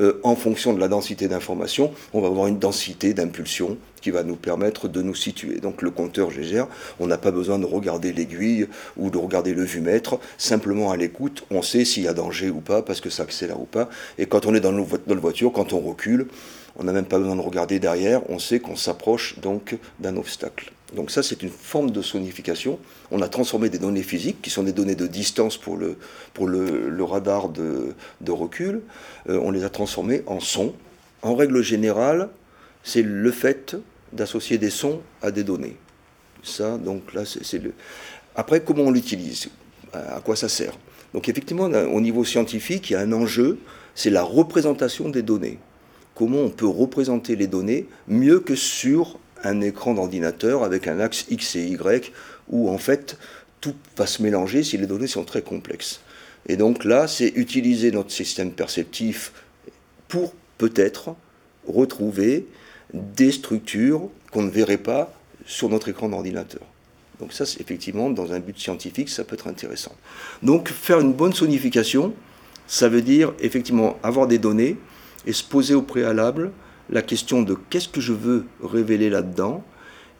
[0.00, 4.22] euh, en fonction de la densité d'information, on va avoir une densité d'impulsion qui va
[4.22, 5.56] nous permettre de nous situer.
[5.56, 6.68] Donc le compteur GGR,
[7.00, 11.44] on n'a pas besoin de regarder l'aiguille ou de regarder le vumètre, simplement à l'écoute,
[11.50, 14.26] on sait s'il y a danger ou pas, parce que ça accélère ou pas, et
[14.26, 16.28] quand on est dans, dans la voiture, quand on recule,
[16.76, 20.72] on n'a même pas besoin de regarder derrière, on sait qu'on s'approche donc d'un obstacle.
[20.94, 22.78] Donc ça, c'est une forme de sonification.
[23.10, 25.96] On a transformé des données physiques, qui sont des données de distance pour le,
[26.34, 27.94] pour le, radar de,
[28.28, 28.82] recul,
[29.28, 30.74] euh, on les a transformées en sons.
[31.22, 32.28] En règle générale,
[32.82, 33.76] c'est le fait
[34.12, 35.76] d'associer des sons à des données.
[36.42, 37.72] Ça, donc là, c'est le...
[38.34, 39.48] Après, comment on l'utilise?
[39.92, 40.72] À quoi ça sert?
[41.12, 43.58] Donc effectivement, au niveau scientifique, il y a un enjeu,
[43.94, 45.58] c'est la représentation des données
[46.20, 51.24] comment on peut représenter les données mieux que sur un écran d'ordinateur avec un axe
[51.30, 52.12] X et Y
[52.50, 53.16] où en fait
[53.62, 56.02] tout va se mélanger si les données sont très complexes.
[56.46, 59.32] Et donc là, c'est utiliser notre système perceptif
[60.08, 61.14] pour peut-être
[61.66, 62.46] retrouver
[62.92, 65.14] des structures qu'on ne verrait pas
[65.46, 66.60] sur notre écran d'ordinateur.
[67.18, 69.92] Donc ça, effectivement, dans un but scientifique, ça peut être intéressant.
[70.42, 72.12] Donc faire une bonne sonification,
[72.66, 74.76] ça veut dire effectivement avoir des données
[75.26, 76.50] et se poser au préalable
[76.90, 79.64] la question de qu'est-ce que je veux révéler là-dedans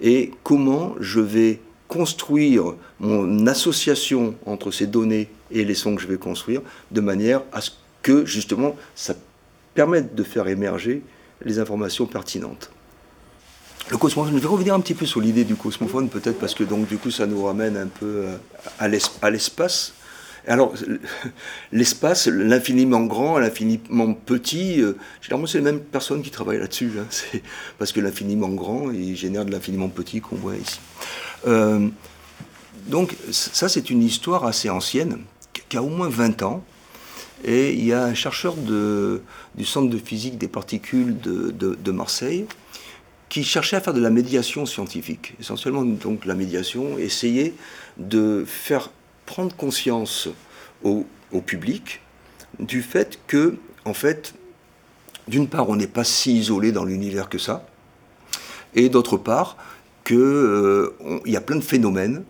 [0.01, 6.07] et comment je vais construire mon association entre ces données et les sons que je
[6.07, 7.71] vais construire de manière à ce
[8.03, 9.15] que justement ça
[9.75, 11.03] permette de faire émerger
[11.45, 12.71] les informations pertinentes.
[13.91, 16.63] Le cosmophone, je vais revenir un petit peu sur l'idée du cosmophone peut-être parce que
[16.63, 18.37] donc du coup ça nous ramène un peu euh,
[18.79, 18.89] à
[19.31, 19.95] l'espace
[20.47, 20.75] alors,
[21.73, 26.93] l'espace, l'infiniment grand, l'infiniment petit, euh, généralement, c'est les mêmes personnes qui travaillent là-dessus.
[26.99, 27.39] Hein.
[27.79, 30.81] parce que l'infiniment grand, il génère de l'infiniment petit qu'on voit ici.
[31.47, 31.89] Euh,
[32.87, 35.19] donc, ça, c'est une histoire assez ancienne,
[35.69, 36.65] qui a au moins 20 ans.
[37.45, 42.47] Et il y a un chercheur du Centre de physique des particules de, Marseille
[43.31, 45.35] qui cherchait à faire de la médiation scientifique.
[45.41, 47.55] Essentiellement, donc, la médiation, essayer
[47.97, 48.91] de faire
[49.31, 50.29] prendre conscience
[50.83, 51.07] au,
[51.47, 52.01] public
[52.59, 54.35] du fait que, en fait,
[55.29, 57.65] d'une part, on n'est pas si isolé dans l'univers que ça,
[58.75, 59.57] et d'autre part,
[60.05, 62.25] qu'il euh, y a plein de phénomènes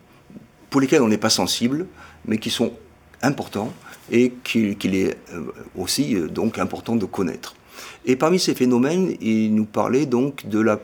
[0.69, 1.87] pour lesquels on n'est pas sensible,
[2.27, 2.75] mais qui sont
[3.23, 3.73] importants
[4.11, 7.57] et qu'il est euh, aussi euh, donc important de connaître.
[8.05, 10.79] Et parmi ces phénomènes, il nous parlait donc de la,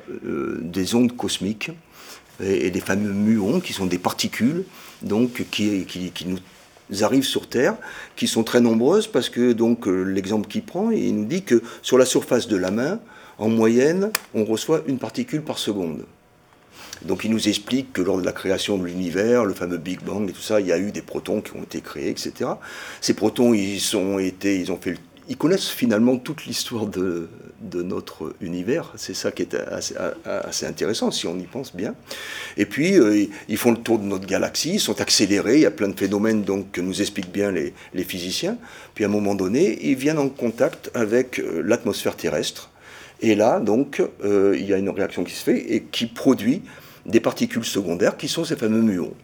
[0.63, 1.73] des ondes cosmiques
[2.41, 4.65] et, des fameux muons, qui sont des particules
[5.03, 6.39] donc qui, qui, qui, nous
[7.03, 7.77] arrivent sur Terre,
[8.15, 11.63] qui sont très nombreuses parce que donc euh, l'exemple qu'il prend, il nous dit que
[11.83, 13.01] sur la surface de la main,
[13.39, 16.05] en moyenne, on reçoit une particule par seconde.
[17.03, 20.29] Donc il nous explique que lors de la création de l'univers, le fameux Big Bang
[20.29, 22.51] et tout ça, il y a eu des protons qui ont été créés, etc.
[23.01, 27.29] Ces protons, ils ont été, ils ont fait le ils connaissent finalement toute l'histoire de,
[27.73, 28.93] notre univers.
[28.97, 31.95] C'est ça qui est assez, intéressant si on y pense bien.
[32.57, 35.67] Et puis, euh, ils font le tour de notre galaxie, ils sont accélérés, il y
[35.67, 37.73] a plein de phénomènes donc, que nous expliquent bien les,
[38.05, 38.57] physiciens.
[38.95, 42.71] Puis à un moment donné, ils viennent en contact avec euh, l'atmosphère terrestre.
[43.21, 46.63] Et là, donc, euh, il y a une réaction qui se fait et qui produit
[47.05, 49.15] des particules secondaires qui sont ces fameux muons.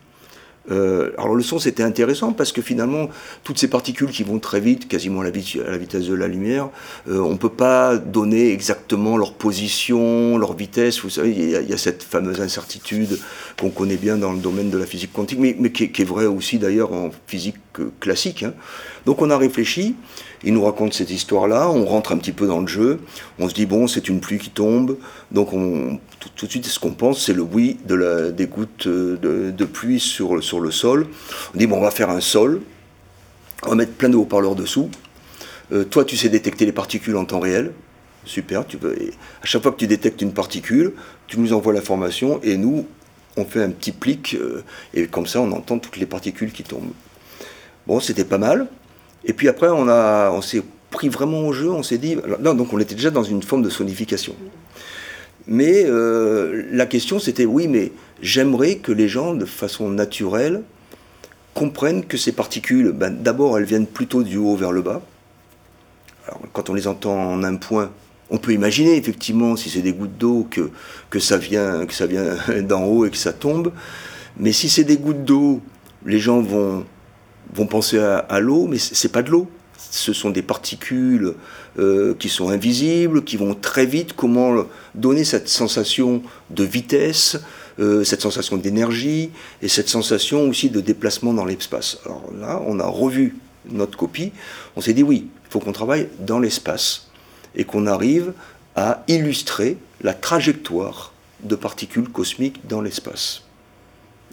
[0.70, 3.08] Euh, alors le son c'était intéressant parce que finalement
[3.42, 6.68] toutes ces particules qui vont très vite, quasiment à la, vitesse de la lumière,
[7.08, 11.00] euh, on ne peut pas donner exactement leur position, leur vitesse.
[11.00, 13.18] Vous savez, il y, a, cette fameuse incertitude
[13.58, 16.58] qu'on connaît bien dans le domaine de la physique quantique, mais, qui, est, vraie aussi
[16.58, 18.44] d'ailleurs en physique euh, classique.
[18.44, 18.54] Hein.
[19.04, 19.96] Donc on a réfléchi,
[20.44, 23.00] il nous raconte cette histoire-là, on rentre un petit peu dans le jeu,
[23.38, 24.96] on se dit bon c'est une pluie qui tombe,
[25.30, 30.00] donc on, tout, de suite ce qu'on pense c'est le bruit des gouttes de, pluie
[30.00, 31.06] sur, le sol.
[31.54, 32.60] On dit bon on va faire un sol,
[33.64, 34.90] on va mettre plein de haut-parleurs dessous,
[35.72, 37.72] euh, toi tu sais détecter les particules en temps réel,
[38.24, 38.96] super, tu veux,
[39.42, 40.94] à chaque fois que tu détectes une particule,
[41.26, 42.86] tu nous envoies l'information et nous
[43.36, 44.62] on fait un petit plic euh,
[44.92, 46.92] et comme ça on entend toutes les particules qui tombent.
[47.86, 48.68] Bon, c'était pas mal.
[49.24, 52.16] Et puis après, on, s'est pris vraiment au jeu, on s'est dit.
[52.40, 54.34] Non, donc on était déjà dans une forme de sonification.
[55.46, 60.62] Mais euh, la question, c'était oui, mais j'aimerais que les gens, de façon naturelle,
[61.54, 65.02] comprennent que ces particules, ben, d'abord, elles viennent plutôt du haut vers le bas.
[66.26, 67.90] Alors, quand on les entend en un point,
[68.30, 70.48] on peut imaginer effectivement, si c'est des gouttes d'eau,
[71.10, 71.84] que ça vient
[72.62, 73.72] d'en haut et que ça tombe.
[74.38, 75.60] Mais si c'est des gouttes d'eau,
[76.06, 76.84] les gens vont
[77.52, 79.48] vont penser à, l'eau, mais c'est pas de l'eau.
[79.90, 81.34] Ce sont des particules
[81.78, 84.14] euh, qui sont invisibles, qui vont très vite.
[84.14, 87.38] Comment donner cette sensation de vitesse,
[87.78, 89.30] euh, cette sensation d'énergie
[89.60, 91.98] et cette sensation aussi de déplacement dans l'espace?
[92.06, 93.36] Alors là, on a revu
[93.70, 94.32] notre copie,
[94.76, 97.08] on s'est dit oui, il faut qu'on travaille dans l'espace
[97.54, 98.32] et qu'on arrive
[98.74, 103.42] à illustrer la trajectoire de particules cosmiques dans l'espace.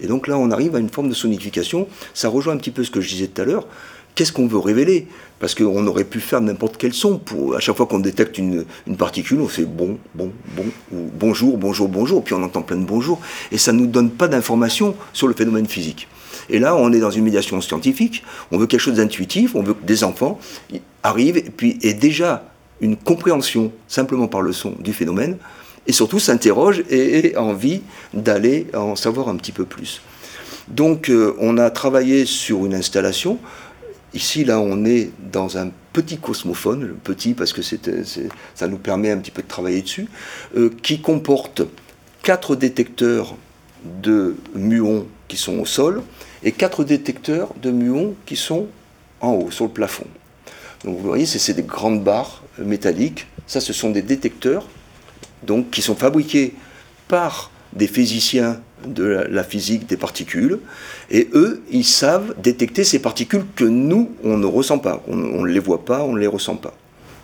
[0.02, 1.88] Et donc là, on arrive à une forme de sonification.
[2.14, 3.68] Ça rejoint un petit peu ce que je disais tout à l'heure.
[4.16, 5.08] Qu'est-ce qu'on veut révéler?
[5.40, 7.18] Parce qu'on aurait pu faire n'importe quel son.
[7.18, 8.66] Pour, à chaque fois qu'on détecte une,
[8.98, 12.86] particule, on fait bon, bon, bon, ou bonjour, bonjour, bonjour, puis on entend plein de
[12.86, 13.22] bonjour.
[13.52, 16.08] Et ça ne nous donne pas d'informations sur le phénomène physique.
[16.50, 19.74] Et là, on est dans une médiation scientifique, on veut quelque chose d'intuitif, on veut
[19.74, 20.40] que des enfants
[21.04, 22.44] arrivent et puis aient déjà
[22.82, 25.38] une compréhension simplement par le son du phénomène,
[25.88, 27.82] et surtout s'interrogent et aient envie
[28.14, 30.02] d'aller en savoir un petit peu plus.
[30.68, 33.40] Donc euh, on a travaillé sur une installation.
[34.14, 39.18] Ici, là, on est dans un petit cosmophone, petit parce que ça nous permet un
[39.18, 40.08] petit peu de travailler dessus,
[40.58, 41.62] euh, qui comporte
[42.24, 43.36] quatre détecteurs
[44.02, 46.02] de muons qui sont au sol
[46.44, 48.68] et quatre détecteurs de muons qui sont
[49.22, 50.08] en haut, sur le plafond.
[50.84, 53.28] Donc vous voyez, c'est des grandes barres métalliques.
[53.48, 54.66] Ça, ce sont des détecteurs
[55.44, 56.54] donc, qui sont fabriqués
[57.08, 60.60] par des physiciens de la physique des particules.
[61.10, 65.04] Et eux, ils savent détecter ces particules que nous, on ne ressent pas.
[65.08, 66.74] On ne les voit pas, on ne les ressent pas.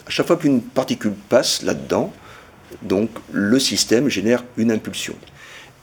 [0.05, 2.13] À chaque fois qu'une particule passe là-dedans,
[2.81, 5.15] donc le système génère une impulsion.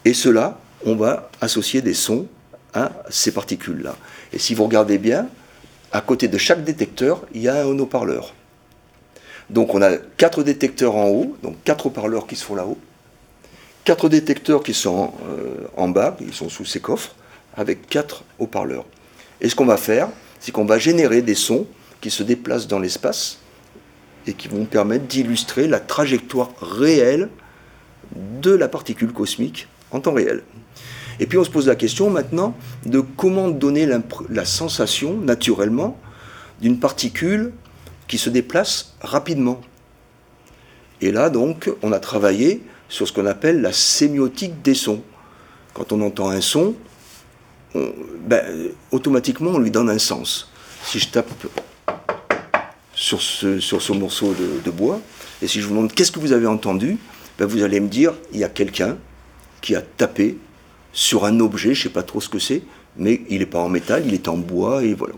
[0.04, 2.26] Et cela, on va associer des sons
[2.74, 3.96] à ces particules-là.
[4.32, 5.28] Et si vous regardez bien,
[5.90, 8.34] à côté de chaque détecteur, il y a un haut-parleur.
[9.52, 12.78] Donc on a quatre détecteurs en haut, donc quatre haut-parleurs qui sont là-haut,
[13.84, 17.14] quatre détecteurs qui sont euh, en bas, ils sont sous ces coffres,
[17.54, 18.86] avec quatre haut-parleurs.
[19.42, 20.08] Et ce qu'on va faire,
[20.40, 21.66] c'est qu'on va générer des sons
[22.00, 23.38] qui se déplacent dans l'espace
[24.26, 27.28] et qui vont permettre d'illustrer la trajectoire réelle
[28.40, 30.42] de la particule cosmique en temps réel.
[31.20, 32.54] Et puis on se pose la question maintenant
[32.86, 33.86] de comment donner
[34.30, 35.98] la sensation naturellement
[36.60, 37.52] d'une particule
[38.18, 39.60] se déplace rapidement.
[41.00, 45.02] Et là donc on a travaillé sur ce qu'on appelle la sémiotique des sons.
[45.74, 46.74] Quand on entend un son,
[47.74, 50.50] ben, automatiquement on lui donne un sens.
[50.84, 51.30] Si je tape
[52.94, 55.00] sur ce, sur ce morceau de, bois,
[55.40, 56.98] et si je vous demande qu'est-ce que vous avez entendu,
[57.38, 58.98] ben, vous allez me dire il y a quelqu'un
[59.60, 60.36] qui a tapé
[60.92, 62.62] sur un objet, je ne sais pas trop ce que c'est,
[62.96, 65.14] mais il n'est pas en métal, il est en bois, et voilà.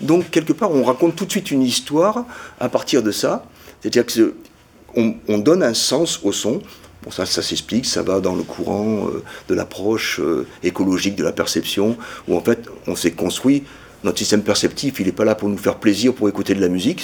[0.00, 2.24] Donc, quelque part, on raconte tout de suite une histoire
[2.60, 3.44] à partir de ça,
[3.80, 6.62] c'est-à-dire qu'on on donne un sens au son.
[7.02, 11.24] Bon, ça, ça s'explique, ça va dans le courant euh, de l'approche euh, écologique de
[11.24, 11.96] la perception,
[12.28, 13.64] où en fait, on s'est construit,
[14.04, 16.68] notre système perceptif, il n'est pas là pour nous faire plaisir, pour écouter de la
[16.68, 17.02] musique,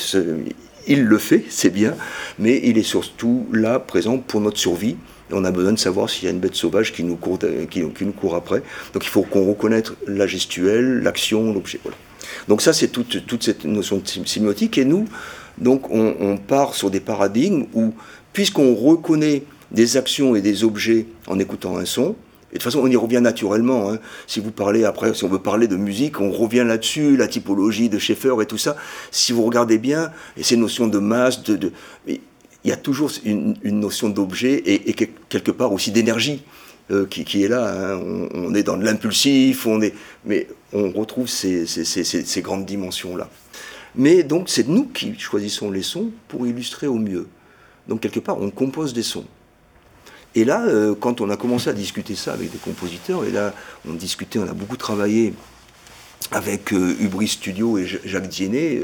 [0.86, 1.94] il le fait, c'est bien,
[2.38, 4.96] mais il est surtout là, présent pour notre survie,
[5.32, 7.38] on a besoin de savoir s'il y a une bête sauvage qui nous court,
[7.70, 8.62] qui, nous court après.
[8.92, 11.80] Donc il faut qu'on reconnaisse la gestuelle, l'action, l'objet.
[12.48, 14.78] Donc ça, c'est toute, toute, cette notion de sémiotique.
[14.78, 15.06] Et nous,
[15.58, 17.92] donc, on, part sur des paradigmes où,
[18.32, 22.16] puisqu'on reconnaît des actions et des objets en écoutant un son,
[22.52, 23.92] et de toute façon, on y revient naturellement.
[23.92, 24.00] Hein.
[24.26, 27.88] Si vous parlez après, si on veut parler de musique, on revient là-dessus, la typologie
[27.88, 28.74] de Schaeffer et tout ça.
[29.12, 31.70] Si vous regardez bien, et ces notions de masse, de
[32.64, 36.42] il y a toujours une, notion d'objet et, quelque part aussi d'énergie
[36.90, 37.94] euh, qui, est là.
[37.94, 38.28] Hein.
[38.34, 39.94] On, est dans de l'impulsif, est,
[40.24, 41.64] mais on retrouve ces,
[42.42, 43.30] grandes dimensions-là.
[43.96, 47.28] Mais donc c'est nous qui choisissons les sons pour illustrer au mieux.
[47.88, 49.24] Donc quelque part, on compose des sons.
[50.34, 53.52] Et là, euh, quand on a commencé à discuter ça avec des compositeurs, et là,
[53.88, 55.32] on discutait, on a beaucoup travaillé
[56.30, 56.94] avec euh,
[57.26, 58.82] Studio et Jacques Diennet,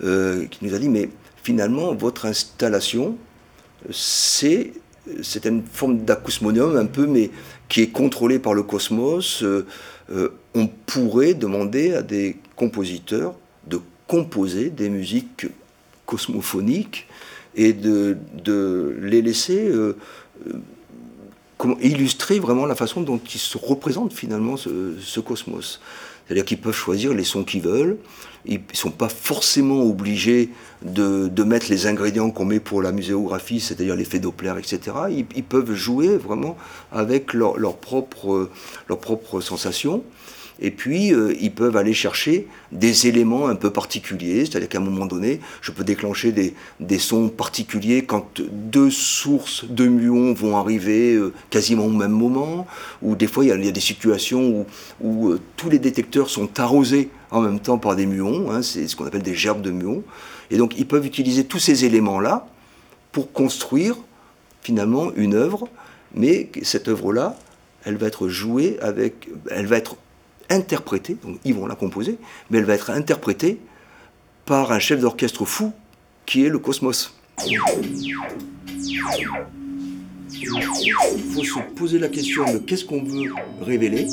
[0.00, 1.08] qui nous a dit, mais
[1.42, 3.16] finalement, votre installation,
[3.90, 4.72] c'est
[5.22, 7.30] c'est une forme d'acousmonium un peu, mais
[7.68, 9.42] qui est contrôlé par le cosmos.
[9.42, 9.66] Euh,
[10.12, 13.34] euh, on pourrait demander à des compositeurs
[13.66, 15.46] de composer des musiques
[16.06, 17.06] cosmophoniques
[17.54, 19.96] et de, de les laisser euh,
[21.80, 25.80] illustrer vraiment la façon dont ils se représentent finalement ce cosmos.
[26.26, 27.98] C'est-à-dire qu'ils peuvent choisir les sons qu'ils veulent,
[28.46, 30.50] ils ne sont pas forcément obligés
[30.82, 34.96] de, mettre les ingrédients qu'on met pour la muséographie, c'est-à-dire l'effet Doppler, etc.
[35.10, 36.56] Ils, peuvent jouer vraiment
[36.92, 38.50] avec leurs leur propres
[38.88, 40.02] leur propre sensations.
[40.60, 44.82] Et puis, euh, ils peuvent aller chercher des éléments un peu particuliers, c'est-à-dire qu'à un
[44.82, 51.14] moment donné, je peux déclencher des, sons particuliers quand deux sources de muons vont arriver
[51.14, 52.66] euh, quasiment au même moment,
[53.00, 54.66] ou des fois, il y a, des situations où,
[55.00, 58.86] où euh, tous les détecteurs sont arrosés en même temps par des muons, hein, c'est
[58.86, 60.02] ce qu'on appelle des gerbes de muons.
[60.50, 62.46] Et donc, ils peuvent utiliser tous ces éléments-là
[63.12, 63.96] pour construire
[64.62, 65.68] finalement une œuvre,
[66.14, 67.36] mais cette œuvre-là,
[67.84, 69.96] elle va être jouée avec, elle va être
[70.50, 72.18] interprétée, donc ils vont la composer,
[72.50, 73.60] mais elle va être interprétée
[74.44, 75.72] par un chef d'orchestre fou
[76.26, 77.14] qui est le cosmos.
[77.46, 77.68] Il
[81.34, 84.06] faut se poser la question de qu'est-ce qu'on veut révéler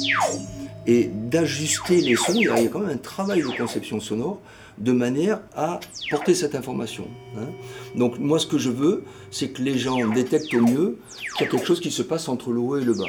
[0.85, 2.33] et d'ajuster les sons.
[2.35, 4.39] Il y a quand même un travail de conception sonore
[4.77, 7.07] de manière à porter cette information.
[7.37, 7.47] Hein.
[7.95, 10.97] Donc moi ce que je veux, c'est que les gens détectent au mieux
[11.37, 13.05] qu'il y a quelque chose qui se passe entre le haut et le bas,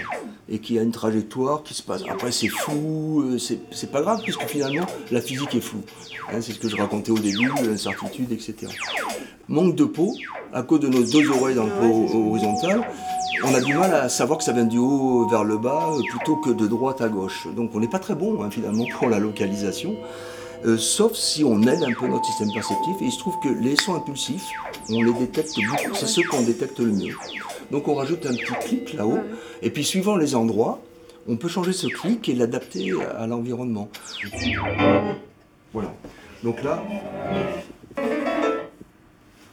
[0.49, 2.03] et qu'il y a une trajectoire qui se passe.
[2.09, 5.83] Après c'est flou, euh, c'est pas grave, puisque finalement la physique est floue.
[6.31, 6.41] Hein.
[6.41, 8.73] c'est ce que je racontais au début, l'incertitude, etc.
[9.49, 10.15] Manque de peau,
[10.53, 12.87] à cause de nos deux oreilles dans le pot horizontal,
[13.45, 16.03] on a du mal à savoir que ça vient du haut vers le bas euh,
[16.11, 17.47] plutôt que de droite à gauche.
[17.55, 19.97] Donc on n'est pas très bon hein, finalement pour la localisation.
[20.65, 22.97] Euh, sauf si on aide un peu notre système perceptif.
[23.01, 24.49] Et il se trouve que les sons impulsifs,
[24.91, 27.17] on les détecte beaucoup, c'est ceux qu'on détecte le mieux.
[27.71, 29.21] Donc on rajoute un petit clic là-haut,
[29.63, 30.81] et puis suivant les endroits,
[31.29, 33.89] on peut changer ce clic et l'adapter à l'environnement.
[35.73, 35.93] Voilà.
[36.43, 36.83] Donc là,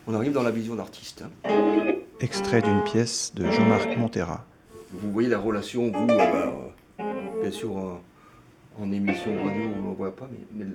[0.08, 1.24] on arrive dans la vision d'artiste.
[1.44, 1.50] Hein.
[2.22, 4.46] Extrait d'une pièce de Jean-Marc Montera.
[4.94, 6.18] Vous voyez la relation, vous, euh,
[6.98, 7.06] bah,
[7.42, 7.72] bien sûr,
[8.82, 10.66] en émission radio, on ne le voit pas, mais,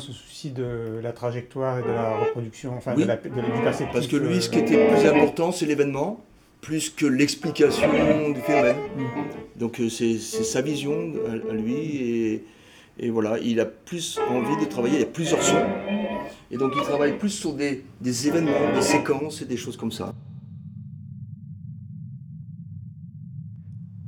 [0.00, 3.30] ce souci de la trajectoire et de la reproduction, enfin de, la, du
[3.62, 3.92] perceptif.
[3.92, 6.24] Parce que lui, ce qui était plus important, c'est l'événement,
[6.60, 7.88] plus que l'explication
[8.32, 8.76] du phénomène.
[8.96, 9.58] Mm.
[9.58, 12.44] Donc euh, c'est sa vision à, lui, et,
[12.98, 15.64] et, voilà, il a plus envie de travailler, il y a plusieurs sons,
[16.50, 19.92] et donc il travaille plus sur des, des événements, des séquences et des choses comme
[19.92, 20.14] ça.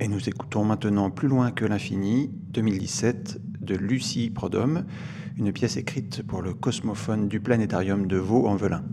[0.01, 4.85] Et nous écoutons maintenant Plus loin que l'infini, 2017, de Lucie Prodhomme,
[5.37, 8.85] une pièce écrite pour le cosmophone du planétarium de Vaux-en-Velin.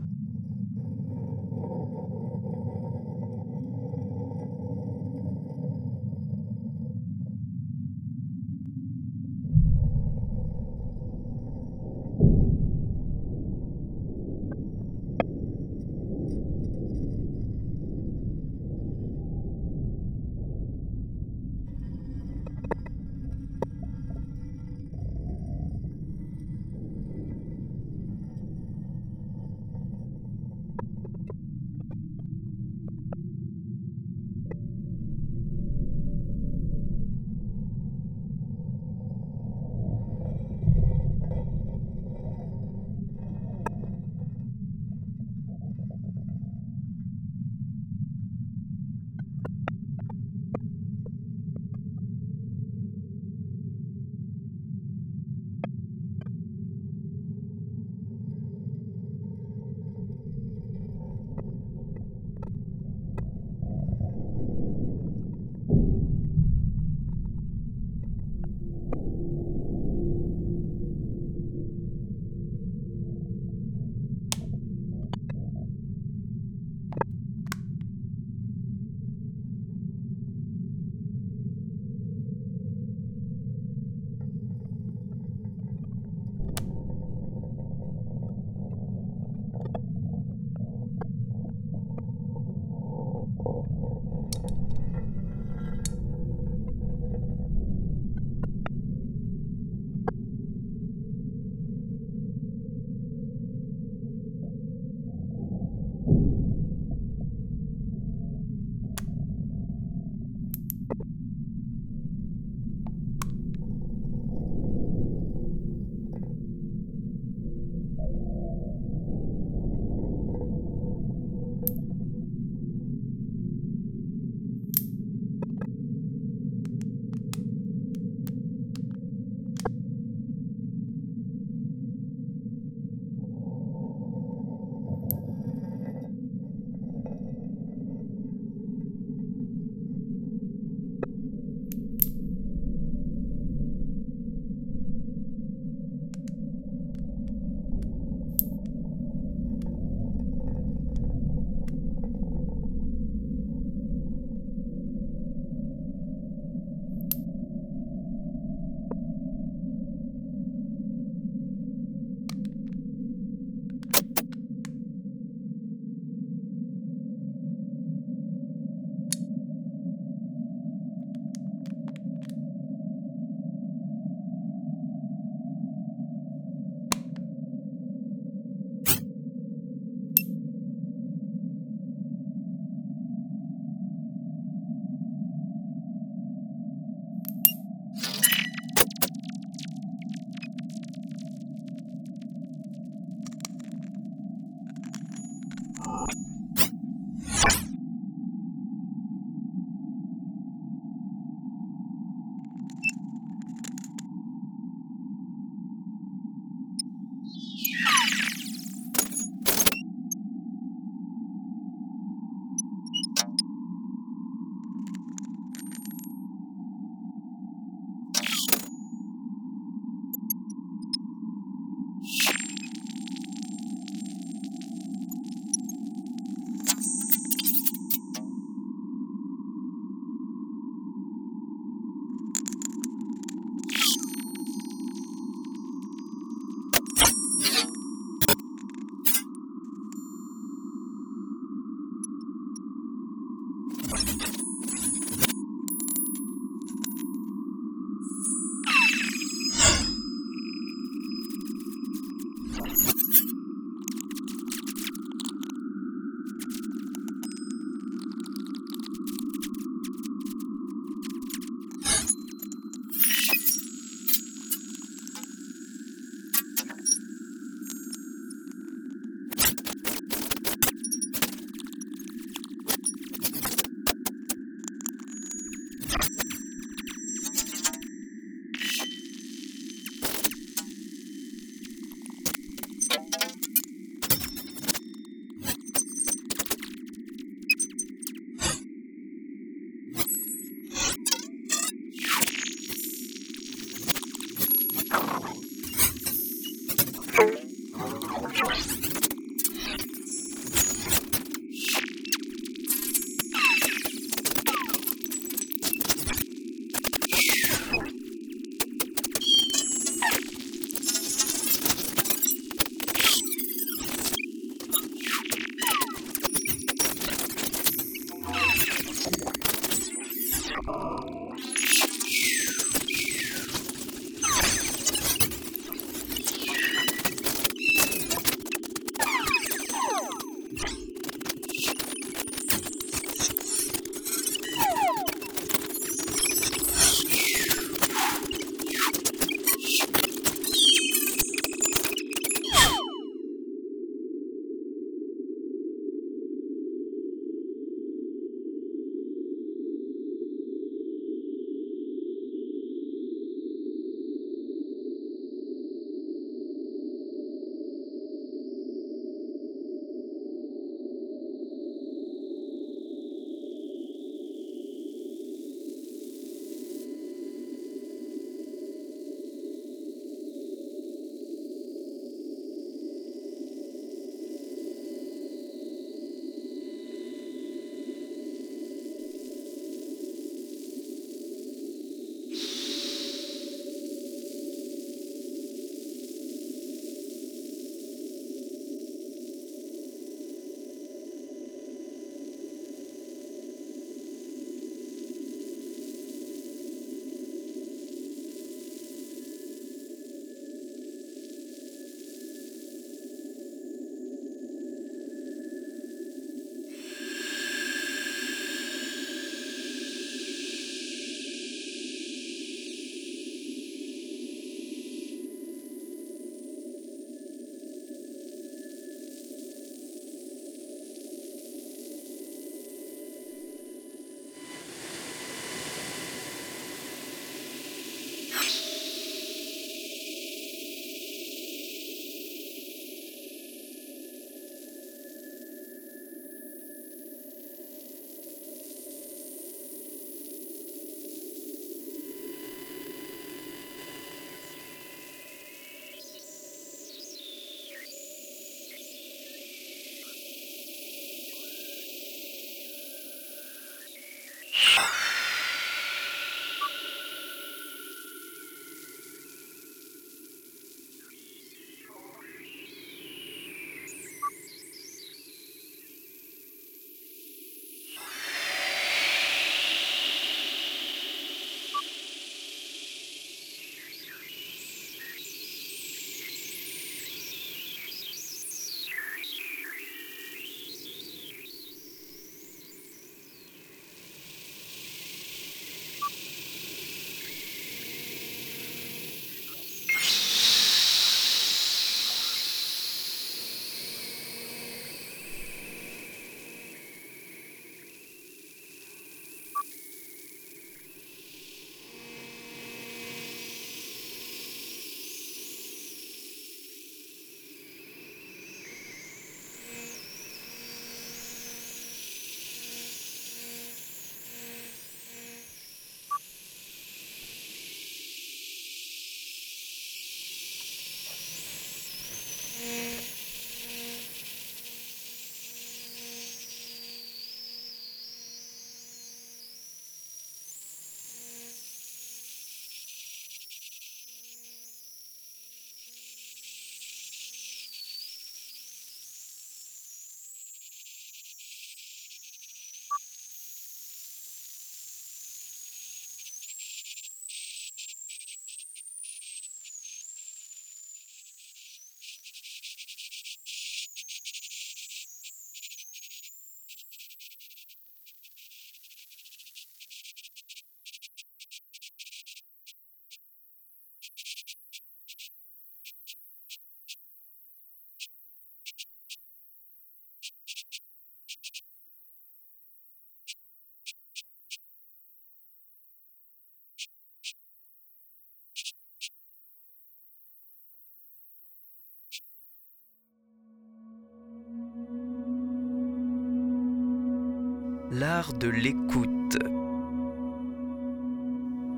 [588.00, 589.38] l'art de l'écoute.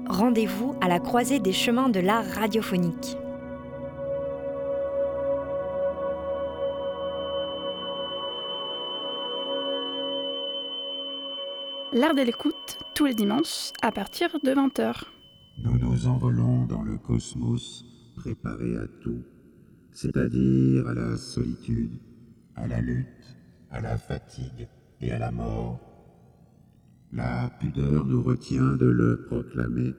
[0.07, 3.17] Rendez-vous à la croisée des chemins de l'art radiophonique.
[11.91, 15.05] L'art de l'écoute, tous les dimanches, à partir de 20h.
[15.63, 17.83] Nous nous envolons dans le cosmos
[18.15, 19.23] préparé à tout,
[19.91, 21.99] c'est-à-dire à la solitude,
[22.55, 23.37] à la lutte,
[23.71, 24.67] à la fatigue
[25.01, 25.90] et à la mort.
[27.13, 29.93] La pudeur nous retient de le proclamer,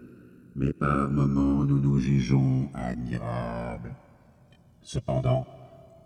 [0.56, 3.94] mais par moments nous nous jugeons admirables.
[4.80, 5.46] Cependant,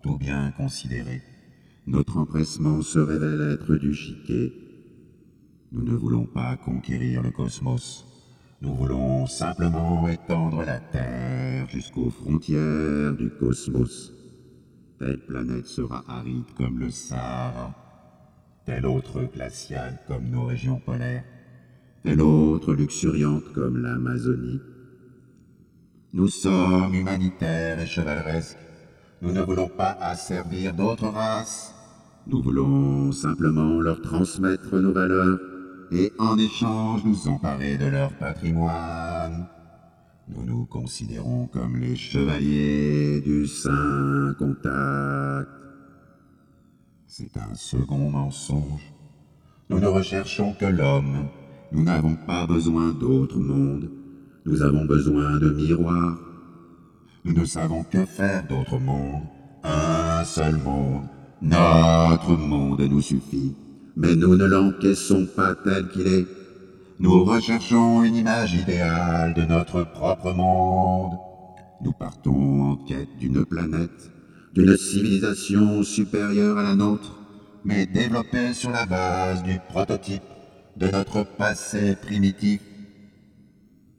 [0.02, 1.22] tout bien considéré,
[1.86, 4.52] notre empressement se révèle être du chiquet.
[5.70, 8.04] Nous ne voulons pas conquérir le cosmos.
[8.60, 14.12] Nous voulons simplement étendre la Terre jusqu'aux frontières du cosmos.
[14.98, 17.74] Telle planète sera aride comme le Sahara,
[18.66, 21.24] telle autre glaciale comme nos régions polaires,
[22.02, 24.60] telle autre luxuriante comme l'Amazonie.
[26.12, 28.58] Nous sommes humanitaires et chevaleresques.
[29.22, 31.74] Nous ne voulons pas asservir d'autres races.
[32.26, 35.38] Nous voulons simplement leur transmettre nos valeurs
[35.92, 39.46] et en échange nous emparer de leur patrimoine.
[40.28, 45.55] Nous nous considérons comme les chevaliers du Saint Contact.
[47.18, 48.92] C'est un second mensonge.
[49.70, 51.28] Nous ne recherchons que l'homme.
[51.72, 53.90] Nous n'avons pas besoin d'autres mondes.
[54.44, 56.18] Nous avons besoin de miroirs.
[57.24, 59.22] Nous ne savons que faire d'autres mondes.
[59.64, 61.06] Un seul monde.
[61.40, 63.56] Notre monde nous suffit.
[63.96, 66.26] Mais nous ne l'encaissons pas tel qu'il est.
[67.00, 71.14] Nous recherchons une image idéale de notre propre monde.
[71.82, 74.12] Nous partons en quête d'une planète,
[74.56, 77.18] d'une civilisation supérieure à la nôtre,
[77.62, 80.22] mais développée sur la base du prototype
[80.78, 82.62] de notre passé primitif.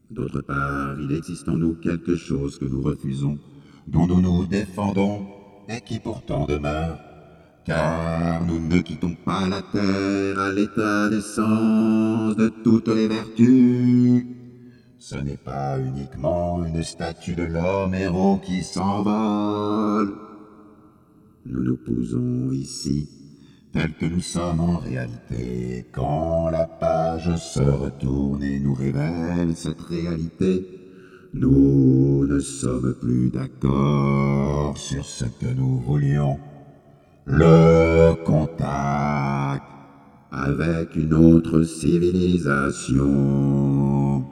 [0.10, 3.38] D'autre part, il existe en nous quelque chose que nous refusons,
[3.86, 5.28] dont nous nous défendons
[5.70, 6.98] et qui pourtant demeure.
[7.64, 14.26] Car nous ne quittons pas la terre à l'état d'essence de toutes les vertus.
[14.98, 20.27] Ce n'est pas uniquement une statue de l'homme héros qui s'envole.
[21.50, 23.08] Nous nous posons ici,
[23.72, 29.82] tels que nous sommes en réalité, quand la page se retourne et nous révèle cette
[29.82, 30.68] réalité.
[31.34, 36.38] Nous ne sommes plus d'accord sur ce que nous voulions
[37.26, 39.64] le contact
[40.32, 44.26] avec une autre civilisation.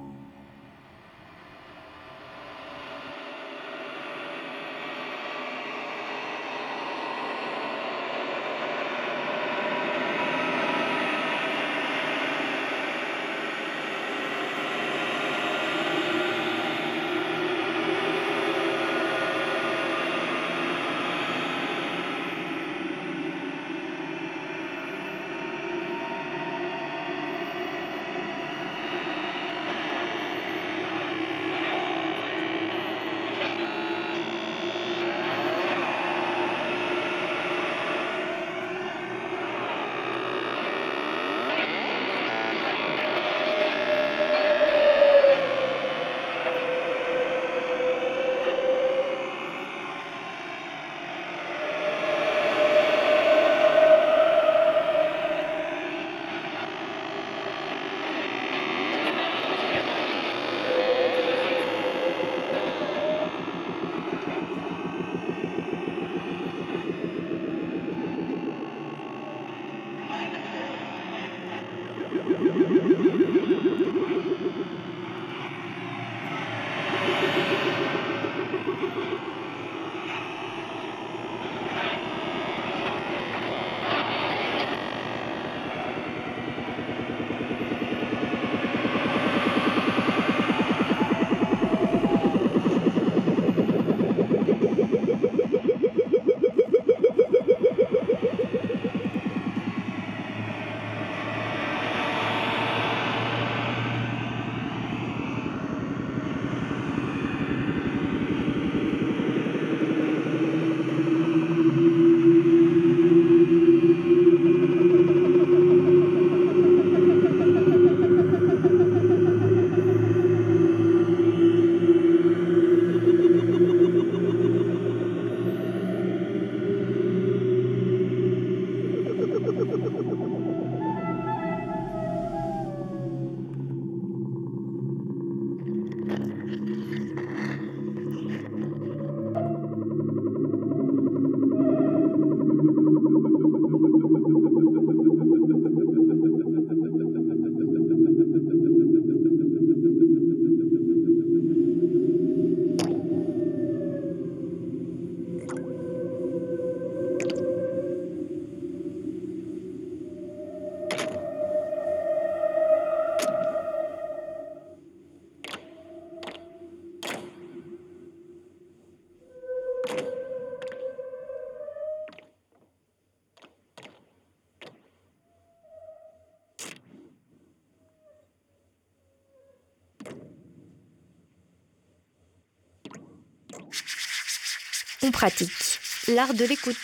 [185.16, 186.76] Pratique l'art de l'écoute.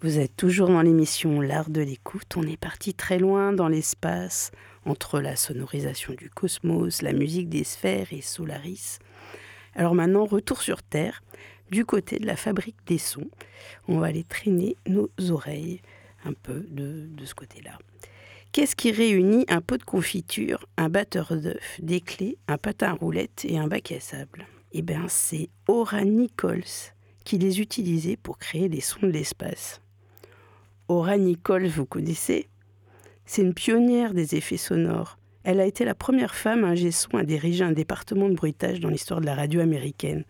[0.00, 2.34] Vous êtes toujours dans l'émission L'art de l'écoute.
[2.38, 4.52] On est parti très loin dans l'espace,
[4.86, 9.00] entre la sonorisation du cosmos, la musique des sphères et Solaris.
[9.74, 11.22] Alors maintenant, retour sur Terre,
[11.70, 13.28] du côté de la fabrique des sons.
[13.86, 15.82] On va aller traîner nos oreilles
[16.24, 17.78] un peu de, ce côté-là.
[18.52, 22.92] Qu'est-ce qui réunit un pot de confiture, un batteur d'œufs, des clés, un patin à
[22.92, 24.46] roulettes et un bac à sable?
[24.72, 26.92] Eh bien, c'est Aura Nichols
[27.24, 29.82] qui les utilisait pour créer des sons de l'espace.
[30.88, 32.48] Aura Nichols, vous connaissez?
[33.26, 35.18] C'est une pionnière des effets sonores.
[35.44, 38.88] Elle a été la première femme ingé son à diriger un département de bruitage dans
[38.88, 40.24] l'histoire de la radio américaine.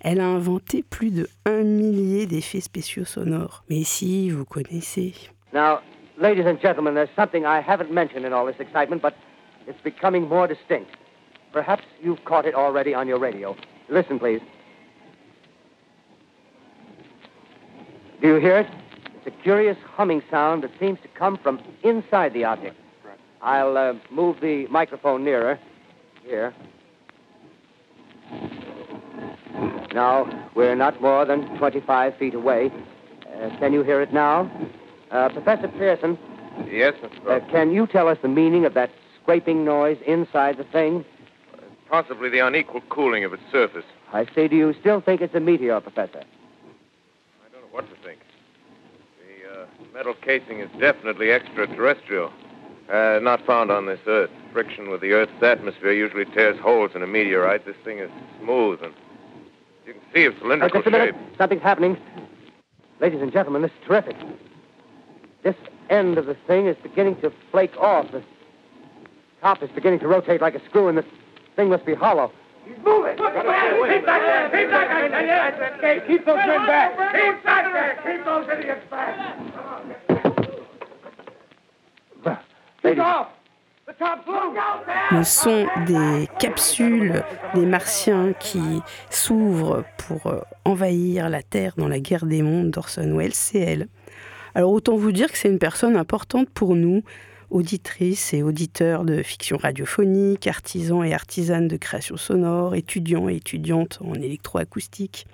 [0.00, 3.64] Elle a inventé plus de un millier d'effets spéciaux sonores.
[3.68, 5.14] Mais si, vous connaissez.
[6.16, 9.14] Ladies and gentlemen, there's something I haven't mentioned in all this excitement, but
[9.66, 10.90] it's becoming more distinct.
[11.52, 13.56] Perhaps you've caught it already on your radio.
[13.88, 14.40] Listen, please.
[18.20, 18.66] Do you hear it?
[19.16, 22.76] It's a curious humming sound that seems to come from inside the object.
[23.42, 25.58] I'll uh, move the microphone nearer.
[26.24, 26.52] Here.
[29.94, 32.72] Now, we're not more than 25 feet away.
[33.24, 34.50] Uh, can you hear it now?
[35.10, 36.18] Uh, Professor Pearson.
[36.70, 37.42] Yes, Mr.
[37.42, 38.90] Uh, can you tell us the meaning of that
[39.22, 41.04] scraping noise inside the thing?
[41.88, 43.84] Possibly the unequal cooling of its surface.
[44.12, 46.20] I say, do you still think it's a meteor, Professor?
[46.20, 48.20] I don't know what to think
[49.20, 52.32] The metal casing is definitely extraterrestrial.
[52.90, 54.30] Uh, not found on this Earth.
[54.52, 57.66] Friction with the Earth's atmosphere usually tears holes in a meteorite.
[57.66, 58.10] This thing is
[58.40, 58.94] smooth, and
[59.84, 61.14] you can see its cylindrical uh, just a minute.
[61.14, 61.36] shape.
[61.36, 61.96] Something's happening.
[63.00, 64.16] Ladies and gentlemen, this is terrific.
[65.46, 65.54] This
[65.90, 68.10] end of the thing is beginning to flake off.
[68.10, 68.20] The
[69.40, 71.04] top is beginning to rotate like a screw, and the
[71.54, 72.32] thing must be hollow.
[72.64, 73.12] He's moving.
[73.12, 74.50] Keep back there.
[74.50, 76.00] Keep back there.
[76.00, 76.90] Keep those men back.
[77.14, 78.16] Keep back there.
[78.16, 79.36] Keep those idiots back.
[85.12, 87.22] Le son des capsules
[87.54, 93.16] des martiens qui s'ouvrent pour euh, envahir la Terre dans la guerre des mondes d'Orson
[93.16, 93.88] Welles, c'est elle.
[94.56, 97.02] Alors autant vous dire que c'est une personne importante pour nous,
[97.50, 103.98] auditrices et auditeurs de fiction radiophonique, artisans et artisanes de création sonore, étudiants et étudiantes
[104.02, 105.26] en électroacoustique.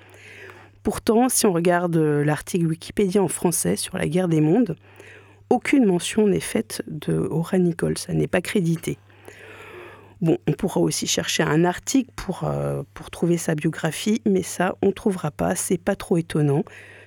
[0.82, 4.74] Pourtant, si on regarde l'article Wikipédia en français sur la guerre des mondes,
[5.50, 8.98] aucune mention n'est faite de Aura Nichols, ça n'est pas crédité.
[10.20, 14.74] Bon, on pourra aussi chercher un article pour, euh, pour trouver sa biographie, mais ça,
[14.82, 16.64] on ne trouvera pas, c'est pas trop étonnant,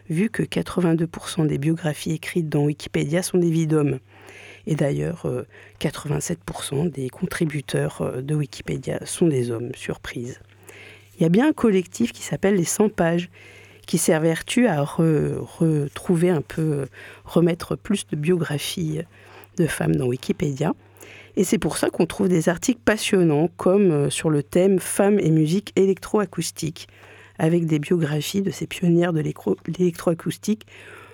[0.10, 4.00] vu que 82% des biographies écrites dans Wikipédia sont des vies d'hommes.
[4.68, 5.28] Et d'ailleurs,
[5.80, 10.40] 87% euh, des contributeurs euh, de Wikipédia sont des hommes, surprise.
[11.18, 13.30] Il y a bien un collectif qui s'appelle les 100 pages,
[13.86, 16.88] qui s'évertue à retrouver un peu,
[17.24, 19.02] remettre plus de biographies
[19.58, 20.74] de femmes dans Wikipédia.
[21.38, 25.20] Et c'est pour ça qu'on trouve des articles passionnants, comme euh, sur le thème Femmes
[25.20, 26.88] et musique électroacoustique,
[27.40, 30.66] avec des biographies de ces pionnières de l'électroacoustique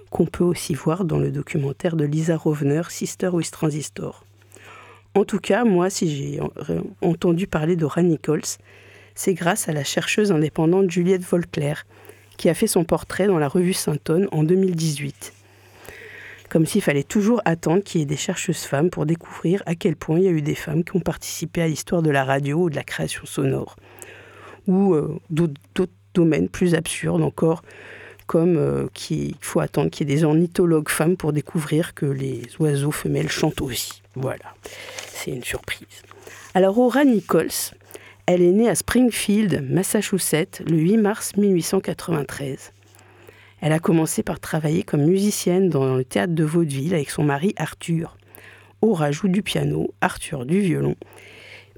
[0.10, 4.26] qu'on peut aussi voir dans le documentaire de Lisa Rovner, Sister with Transistor.
[5.16, 6.40] En tout cas, moi, si j'ai
[7.02, 8.42] entendu parler d'Aura Nichols,
[9.16, 11.86] c'est grâce à la chercheuse indépendante Juliette Volclair,
[12.38, 15.34] qui a fait son portrait dans la revue Saint-Anne en 2018.
[16.50, 19.96] Comme s'il fallait toujours attendre qu'il y ait des chercheuses femmes pour découvrir à quel
[19.96, 22.64] point il y a eu des femmes qui ont participé à l'histoire de la radio
[22.64, 23.78] ou de la création sonore.
[24.68, 27.64] Ou euh, d'autres domaines plus absurdes encore,
[28.28, 32.44] comme euh, qu'il faut attendre qu'il y ait des ornithologues femmes pour découvrir que les
[32.60, 34.02] oiseaux femelles chantent aussi.
[34.16, 34.56] Voilà,
[35.14, 36.04] c'est une surprise.
[36.54, 37.76] Alors Aura Nichols,
[38.26, 42.72] elle est née à Springfield, Massachusetts, le 8 mars 1893.
[43.62, 47.54] Elle a commencé par travailler comme musicienne dans le théâtre de vaudeville avec son mari
[47.58, 48.18] Arthur.
[48.82, 50.96] Aura joue du piano, Arthur du violon.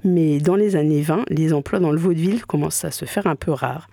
[0.02, 3.36] Mais dans les années 20, les emplois dans le vaudeville commencent à se faire un
[3.36, 3.88] peu rares.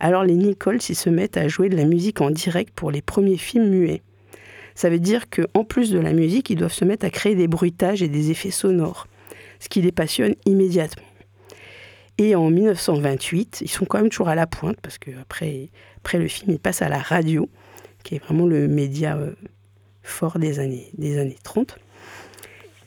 [0.00, 3.02] Alors les Nichols s'y se mettent à jouer de la musique en direct pour les
[3.02, 4.02] premiers films muets.
[4.74, 7.48] Ça veut dire qu'en plus de la musique, ils doivent se mettre à créer des
[7.48, 9.06] bruitages et des effets sonores,
[9.58, 11.02] ce qui les passionne immédiatement.
[12.18, 16.28] Et en 1928, ils sont quand même toujours à la pointe, parce qu'après après le
[16.28, 17.48] film, ils passent à la radio,
[18.04, 19.32] qui est vraiment le média euh,
[20.02, 21.78] fort des années, des années 30.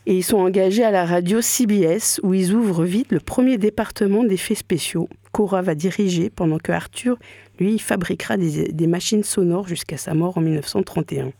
[0.06, 4.24] Et ils sont engagés à la radio CBS, où ils ouvrent vite le premier département
[4.24, 5.10] d'effets spéciaux.
[5.32, 7.18] Cora va diriger, pendant que Arthur,
[7.60, 11.32] lui, fabriquera des, machines sonores jusqu'à sa mort en 1931.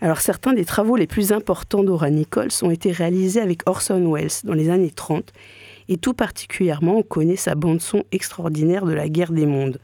[0.00, 4.28] Alors certains des travaux les plus importants d'Ora Nichols ont été réalisés avec Orson Welles
[4.42, 5.32] dans les années 30
[5.88, 9.78] Et tout particulièrement, on connaît sa bande-son extraordinaire de la guerre des mondes.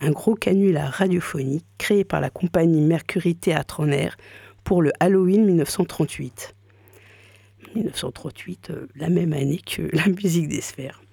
[0.00, 4.16] Un gros canular radiophonique créé par la compagnie Mercury Théâtre en Air
[4.64, 6.54] pour le Halloween 1938.
[7.74, 11.03] 1938, euh, la même année que la musique des sphères.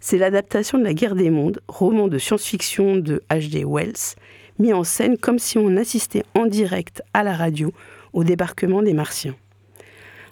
[0.00, 3.64] C'est l'adaptation de La guerre des mondes, roman de science-fiction de H.G.
[3.64, 4.14] Wells,
[4.58, 7.72] mis en scène comme si on assistait en direct à la radio
[8.12, 9.34] au débarquement des Martiens.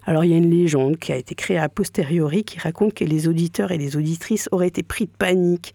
[0.05, 3.05] Alors il y a une légende qui a été créée a posteriori qui raconte que
[3.05, 5.75] les auditeurs et les auditrices auraient été pris de panique.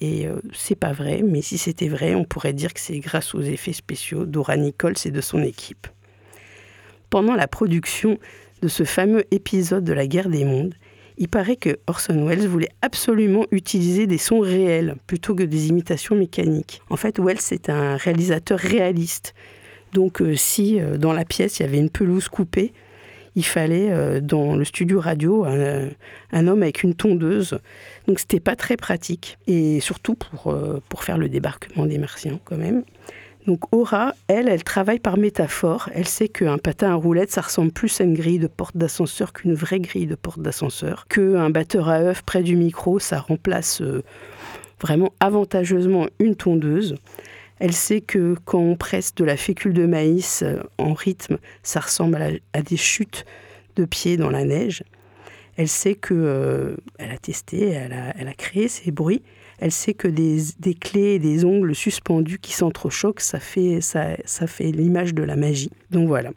[0.00, 3.34] Et euh, c'est pas vrai, mais si c'était vrai, on pourrait dire que c'est grâce
[3.34, 5.88] aux effets spéciaux d'Ora Nichols et de son équipe.
[7.10, 8.18] Pendant la production
[8.62, 10.74] de ce fameux épisode de la guerre des mondes,
[11.18, 16.14] il paraît que Orson Welles voulait absolument utiliser des sons réels plutôt que des imitations
[16.14, 16.80] mécaniques.
[16.90, 19.34] En fait, Welles est un réalisateur réaliste.
[19.92, 22.72] Donc euh, si euh, dans la pièce il y avait une pelouse coupée,
[23.34, 27.58] il fallait euh, dans le studio radio un, homme avec une tondeuse.
[28.06, 29.38] Donc c'était pas très pratique.
[29.46, 30.56] Et surtout pour,
[30.88, 32.84] pour faire le débarquement des Martiens quand même.
[33.48, 35.88] Donc Aura, elle, elle travaille par métaphore.
[35.94, 39.32] Elle sait qu'un patin à roulettes, ça ressemble plus à une grille de porte d'ascenseur
[39.32, 41.06] qu'une vraie grille de porte d'ascenseur.
[41.08, 44.04] Qu'un batteur à œufs près du micro, ça remplace euh,
[44.82, 46.96] vraiment avantageusement une tondeuse.
[47.58, 51.80] Elle sait que quand on presse de la fécule de maïs euh, en rythme, ça
[51.80, 53.24] ressemble à, des chutes
[53.76, 54.84] de pieds dans la neige.
[55.56, 59.22] Elle sait que euh, elle a testé, elle a créé ces bruits
[59.58, 64.70] elle sait que des, clés et des ongles suspendus qui s'entrechoquent, ça fait, ça, fait
[64.70, 65.70] l'image de la magie.
[65.90, 66.30] Donc voilà.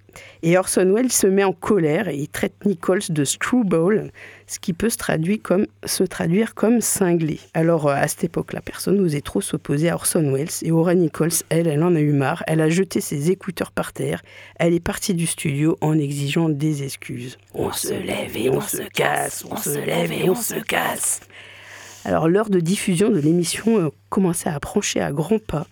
[0.43, 4.11] Et Orson Welles se met en colère et il traite Nichols de screwball,
[4.47, 7.39] ce qui peut se traduire comme, se traduire comme cinglé.
[7.53, 11.31] Alors euh, à cette époque-là, personne n'osait trop s'opposer à Orson Welles et Aura Nichols,
[11.49, 12.43] elle, elle en a eu marre.
[12.47, 14.23] Elle a jeté ses écouteurs par terre.
[14.55, 17.37] Elle est partie du studio en exigeant des excuses.
[17.53, 21.21] On se lève et on se casse, on se lève et on se casse.
[22.03, 25.67] Alors l'heure de diffusion de l'émission euh, commençait à approcher à grands pas.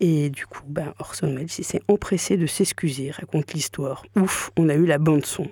[0.00, 4.04] Et du coup, ben, Orson Welles s'est empressé de s'excuser, raconte l'histoire.
[4.16, 5.48] Ouf, on a eu la bande son.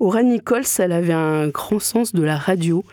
[0.00, 2.84] Aura Nichols, elle avait un grand sens de la radio.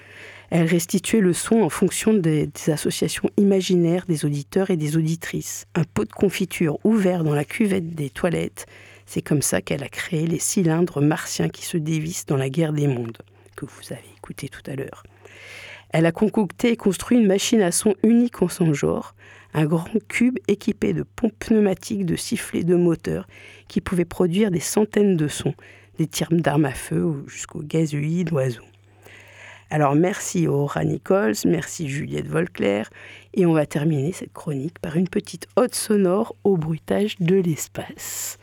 [0.50, 5.66] Elle restituait le son en fonction des, des, associations imaginaires des auditeurs et des auditrices.
[5.76, 8.68] Un pot de confiture ouvert dans la cuvette des toilettes,
[9.06, 12.74] c'est comme ça qu'elle a créé les cylindres martiens qui se dévissent dans la guerre
[12.74, 13.18] des mondes,
[13.56, 15.04] que vous avez écouté tout à l'heure.
[15.98, 19.16] Elle a concocté et construit une machine à son unique en son genre,
[19.54, 23.26] un grand cube équipé de pompes pneumatiques, de sifflets de moteur,
[23.70, 25.54] qui pouvait produire des centaines de sons,
[25.98, 28.66] des tirs d'armes à feu jusqu'au gazouillis d'oiseaux.
[29.70, 32.90] Alors merci Aura Nichols, merci Juliette Volclair,
[33.34, 38.38] et on va terminer cette chronique par une petite ode sonore au bruitage de l'espace.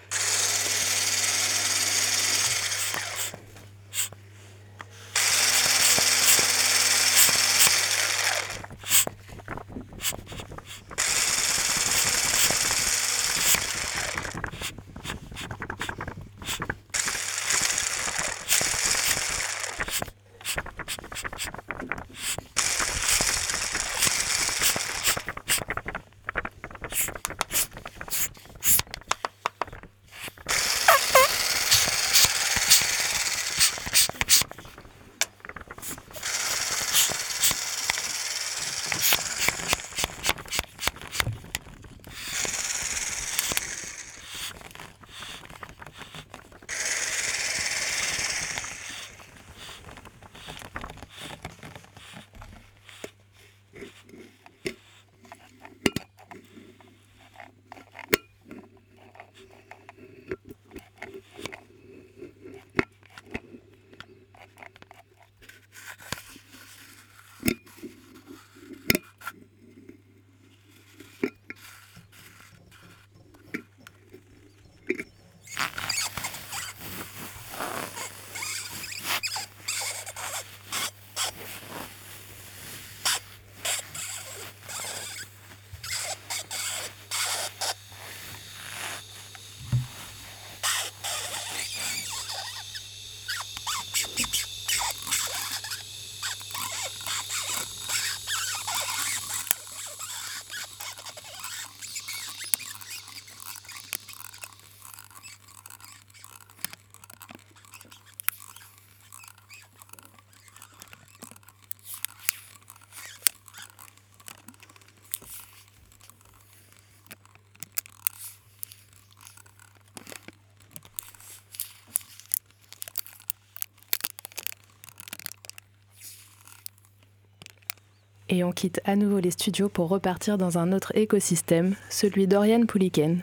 [128.33, 132.67] Et on quitte à nouveau les studios pour repartir dans un autre écosystème, celui d'Oriane
[132.67, 133.23] Pouliken,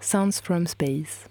[0.00, 1.28] Sounds from Space.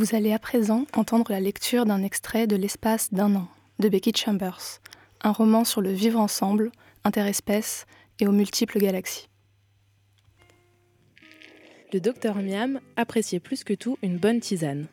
[0.00, 3.48] Vous allez à présent entendre la lecture d'un extrait de L'espace d'un an
[3.80, 4.80] de Becky Chambers,
[5.20, 6.72] un roman sur le vivre ensemble,
[7.04, 7.84] interespèces
[8.18, 9.28] et aux multiples galaxies.
[11.92, 14.86] Le docteur Miam appréciait plus que tout une bonne tisane.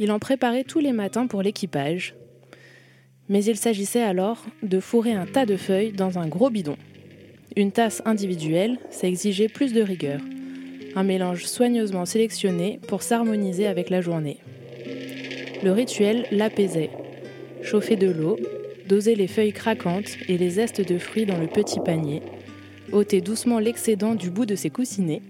[0.00, 2.16] Il en préparait tous les matins pour l'équipage,
[3.28, 6.76] mais il s'agissait alors de fourrer un tas de feuilles dans un gros bidon.
[7.54, 10.18] Une tasse individuelle, ça exigeait plus de rigueur
[10.96, 14.38] un mélange soigneusement sélectionné pour s'harmoniser avec la journée.
[15.62, 16.90] Le rituel l'apaisait.
[17.62, 18.38] Chauffer de l'eau,
[18.88, 22.22] doser les feuilles craquantes et les zestes de fruits dans le petit panier,
[22.92, 25.22] ôter doucement l'excédent du bout de ses coussinets,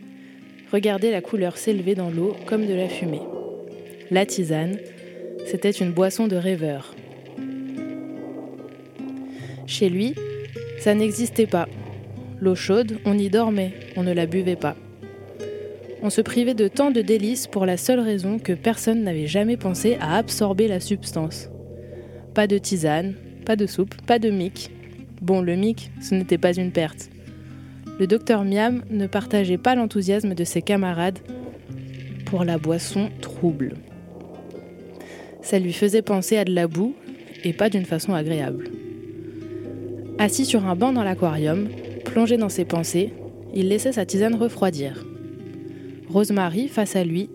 [0.72, 3.22] regarder la couleur s'élever dans l'eau comme de la fumée.
[4.10, 4.78] La tisane,
[5.46, 6.94] c'était une boisson de rêveur.
[9.66, 10.14] Chez lui,
[10.78, 11.68] ça n'existait pas.
[12.40, 14.76] L'eau chaude, on y dormait, on ne la buvait pas.
[16.02, 19.56] On se privait de tant de délices pour la seule raison que personne n'avait jamais
[19.56, 21.48] pensé à absorber la substance.
[22.34, 23.14] Pas de tisane,
[23.46, 24.70] pas de soupe, pas de mic.
[25.22, 27.08] Bon, le mic, ce n'était pas une perte.
[27.98, 31.18] Le docteur Miam ne partageait pas l'enthousiasme de ses camarades
[32.26, 33.74] pour la boisson trouble.
[35.40, 36.94] Ça lui faisait penser à de la boue,
[37.44, 38.68] et pas d'une façon agréable.
[40.18, 41.68] Assis sur un banc dans l'aquarium,
[42.04, 43.12] plongé dans ses pensées,
[43.54, 45.06] il laissait sa tisane refroidir.
[46.16, 47.28] Rosemary, face à lui,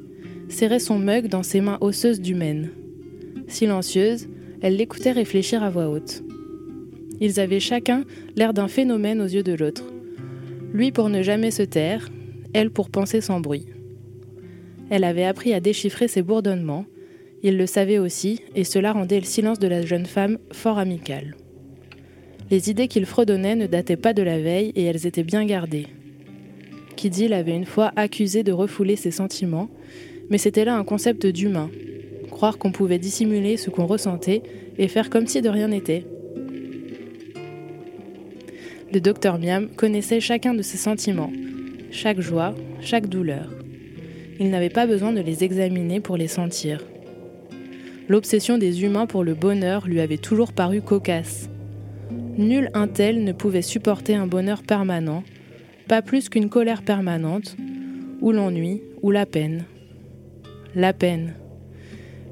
[0.50, 2.72] serrait son mug dans ses mains osseuses d'humaine.
[3.48, 4.28] Silencieuse,
[4.60, 6.24] elle l'écoutait réfléchir à voix haute.
[7.20, 8.06] Ils avaient chacun
[8.36, 9.84] l'air d'un phénomène aux yeux de l'autre.
[10.74, 12.10] Lui pour ne jamais se taire,
[12.54, 13.68] elle pour penser sans bruit.
[14.90, 16.88] Elle avait appris à déchiffrer ses bourdonnements,
[17.44, 21.36] il le savait aussi, et cela rendait le silence de la jeune femme fort amical.
[22.50, 25.86] Les idées qu'il fredonnait ne dataient pas de la veille et elles étaient bien gardées.
[27.02, 29.72] Kiddy l'avait une fois accusé de refouler ses sentiments,
[30.30, 31.72] mais c'était là un concept d'humain.
[32.30, 34.44] Croire qu'on pouvait dissimuler ce qu'on ressentait
[34.78, 36.06] et faire comme si de rien n'était.
[38.94, 41.34] Le docteur Miam connaissait chacun de ses sentiments,
[41.90, 43.50] chaque joie, chaque douleur.
[44.40, 46.86] Il n'avait pas besoin de les examiner pour les sentir.
[48.10, 51.50] L'obsession des humains pour le bonheur lui avait toujours paru cocasse.
[52.38, 55.24] Nul un tel ne pouvait supporter un bonheur permanent,
[55.88, 57.56] pas plus qu'une colère permanente,
[58.22, 59.66] ou l'ennui, ou la peine.
[60.76, 61.34] La peine.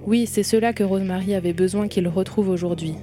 [0.05, 2.95] Oui, c'est cela que Rosemary avait besoin qu'il retrouve aujourd'hui.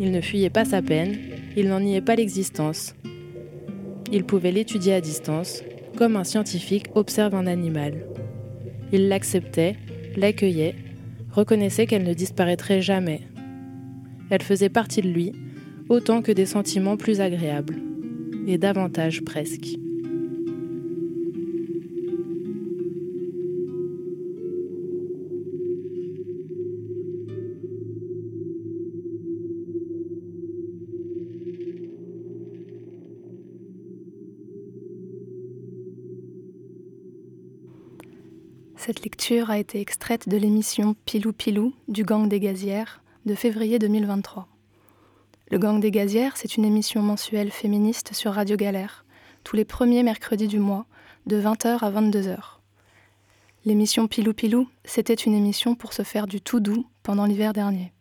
[0.00, 1.16] Il ne fuyait pas sa peine,
[1.56, 2.94] il n'en niait pas l'existence.
[4.10, 5.62] Il pouvait l'étudier à distance,
[5.96, 8.06] comme un scientifique observe un animal.
[8.92, 9.76] Il l'acceptait,
[10.16, 10.74] l'accueillait,
[11.30, 13.20] reconnaissait qu'elle ne disparaîtrait jamais.
[14.30, 15.32] Elle faisait partie de lui,
[15.88, 17.76] autant que des sentiments plus agréables,
[18.46, 19.76] et davantage presque.
[38.84, 43.78] Cette lecture a été extraite de l'émission Pilou Pilou du Gang des Gazières de février
[43.78, 44.51] 2023.
[45.52, 49.04] Le Gang des Gazières, c'est une émission mensuelle féministe sur Radio Galère,
[49.44, 50.86] tous les premiers mercredis du mois,
[51.26, 52.38] de 20h à 22h.
[53.66, 57.92] L'émission Pilou Pilou, c'était une émission pour se faire du tout doux pendant l'hiver dernier.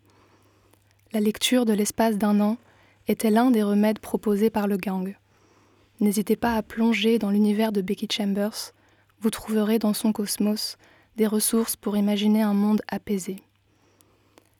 [1.11, 2.55] La lecture de l'espace d'un an
[3.09, 5.17] était l'un des remèdes proposés par le gang.
[5.99, 8.71] N'hésitez pas à plonger dans l'univers de Becky Chambers,
[9.19, 10.77] vous trouverez dans son cosmos
[11.17, 13.43] des ressources pour imaginer un monde apaisé.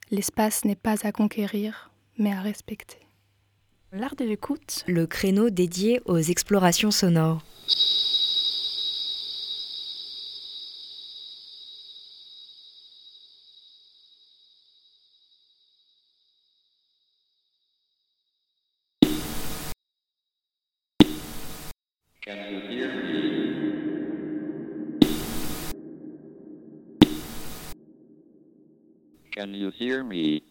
[0.09, 1.90] L'espace n'est pas à conquérir,
[2.21, 2.99] mais à respecter.
[3.91, 7.43] L'art de l'écoute, le créneau dédié aux explorations sonores.
[29.33, 30.50] Can you hear me?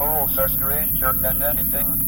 [0.00, 2.05] Oh, Sarsquid, you're done anything.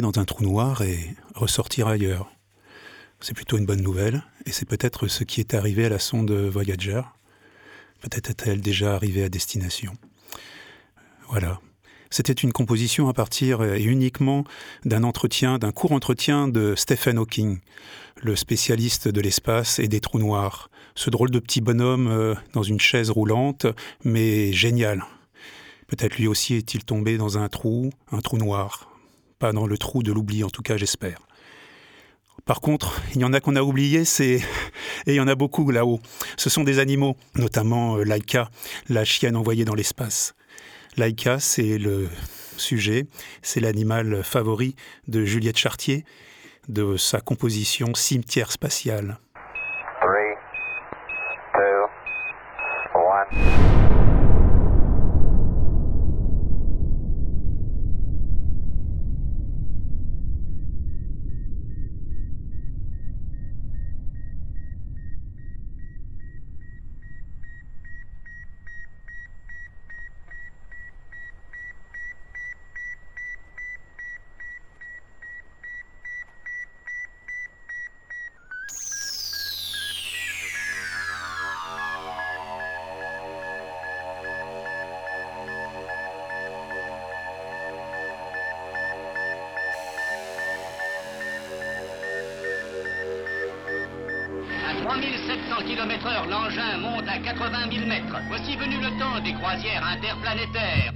[0.00, 0.98] Dans un trou noir et
[1.34, 2.30] ressortir ailleurs.
[3.20, 6.30] C'est plutôt une bonne nouvelle, et c'est peut-être ce qui est arrivé à la sonde
[6.30, 7.02] Voyager.
[8.00, 9.92] Peut-être est-elle déjà arrivée à destination.
[11.28, 11.60] Voilà.
[12.08, 14.44] C'était une composition à partir et uniquement
[14.84, 17.60] d'un entretien, d'un court entretien de Stephen Hawking,
[18.16, 20.70] le spécialiste de l'espace et des trous noirs.
[20.96, 23.66] Ce drôle de petit bonhomme euh, dans une chaise roulante,
[24.02, 25.04] mais génial.
[25.86, 28.89] Peut-être lui aussi est-il tombé dans un trou, un trou noir.
[29.40, 31.18] Pas dans le trou de l'oubli, en tout cas, j'espère.
[32.44, 34.34] Par contre, il y en a qu'on a oublié, c'est
[35.06, 35.98] et il y en a beaucoup là-haut.
[36.36, 38.50] Ce sont des animaux, notamment euh, Laika,
[38.90, 40.34] la chienne envoyée dans l'espace.
[40.98, 42.10] Laika, c'est le
[42.58, 43.06] sujet,
[43.40, 44.76] c'est l'animal favori
[45.08, 46.04] de Juliette Chartier,
[46.68, 49.18] de sa composition Cimetière spatial.
[96.00, 98.16] 3700 km/h, l'engin monte à 80 000 mètres.
[98.28, 100.89] Voici venu le temps des croisières interplanétaires.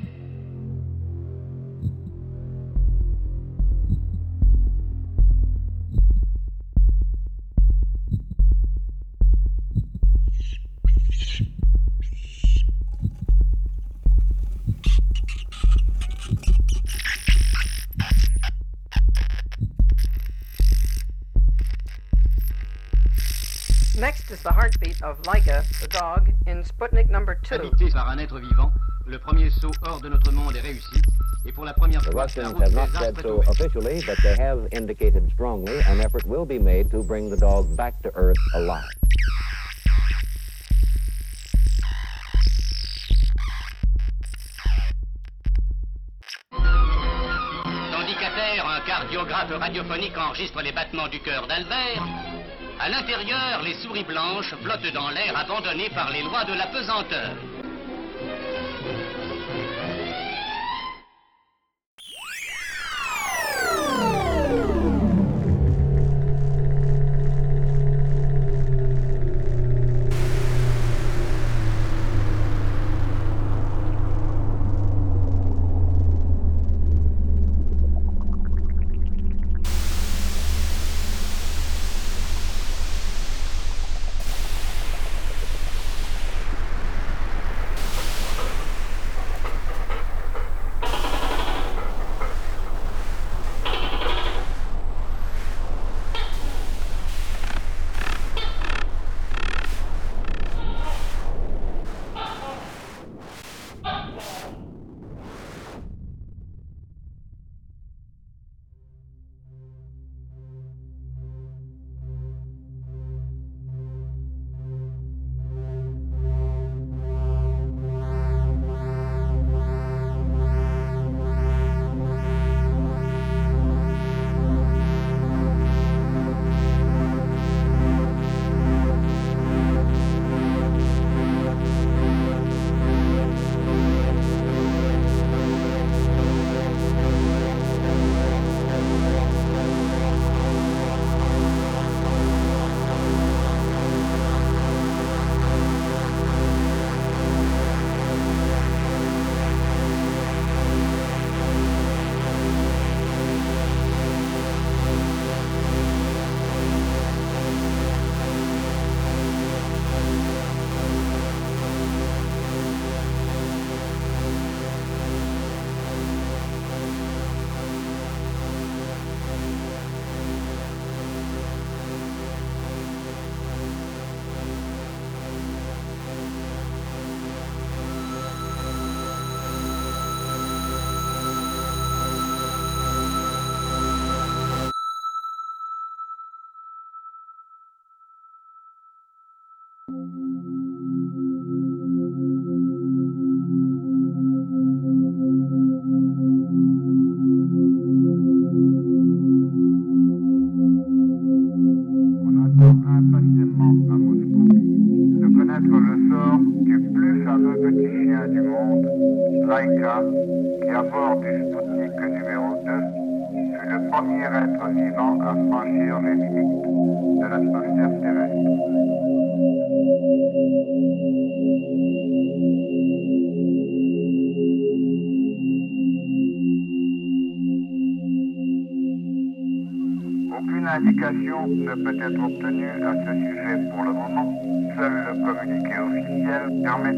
[25.05, 27.56] Of Laika, the dog, in Sputnik number 2.
[27.56, 28.72] Habité par un être vivant,
[29.06, 31.02] le premier saut hors de notre monde est réussi.
[31.44, 34.66] Et pour la première The fois, Russians have not said so officially, but they have
[34.72, 38.82] indicated strongly an effort will be made to bring the dog back to Earth alive.
[47.93, 52.34] Tandis qu'à terre, un cardiographe radiophonique enregistre les battements du cœur d'Albert.
[52.85, 57.31] À l'intérieur, les souris blanches flottent dans l'air abandonnées par les lois de la pesanteur.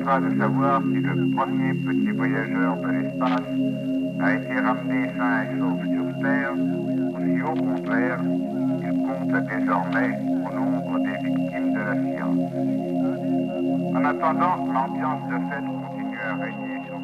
[0.07, 3.43] De savoir si le premier petit voyageur de l'espace
[4.21, 8.21] a été ramené sain et sauf sur Terre, ou si au contraire,
[8.83, 10.17] il compte désormais
[10.47, 12.53] au nombre des victimes de la science.
[13.97, 16.99] En attendant, l'ambiance de fête continue à régner sur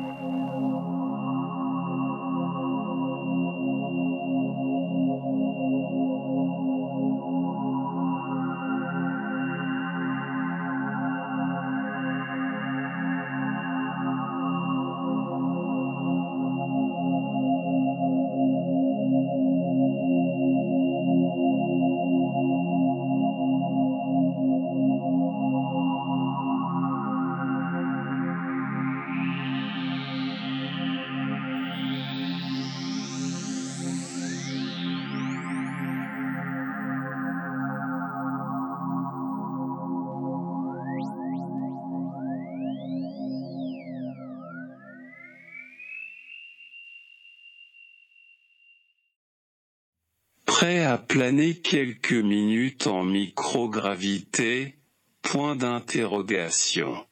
[50.73, 54.79] Prêt à planer quelques minutes en microgravité?
[55.21, 57.05] Point d'interrogation.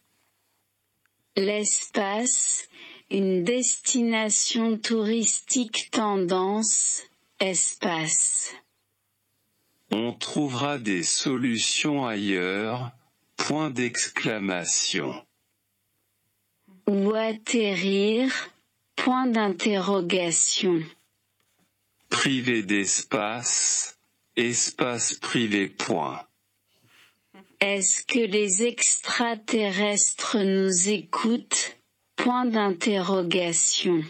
[1.37, 2.71] L'espace,
[3.11, 7.03] une destination touristique tendance,
[7.39, 8.55] espace.
[9.91, 12.93] On trouvera des solutions ailleurs
[13.37, 15.23] Point d'exclamation.
[16.89, 18.33] Où atterrir
[18.97, 20.83] Point d'interrogation.
[22.11, 23.99] Privé d'espace,
[24.37, 26.21] espace privé point.
[27.61, 31.77] Est-ce que les extraterrestres nous écoutent?
[32.17, 34.05] Point d'interrogation.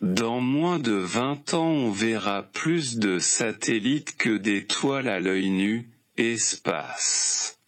[0.00, 5.90] Dans moins de 20 ans on verra plus de satellites que d'étoiles à l'œil nu,
[6.16, 7.58] espace.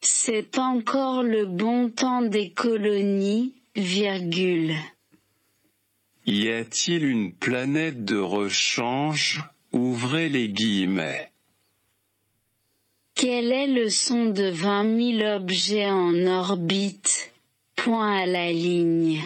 [0.00, 4.76] C'est encore le bon temps des colonies, virgule.
[6.26, 9.44] Y a-t-il une planète de rechange?
[9.72, 11.30] Ouvrez les guillemets.
[13.14, 17.32] Quel est le son de vingt mille objets en orbite?
[17.76, 19.22] Point à la ligne.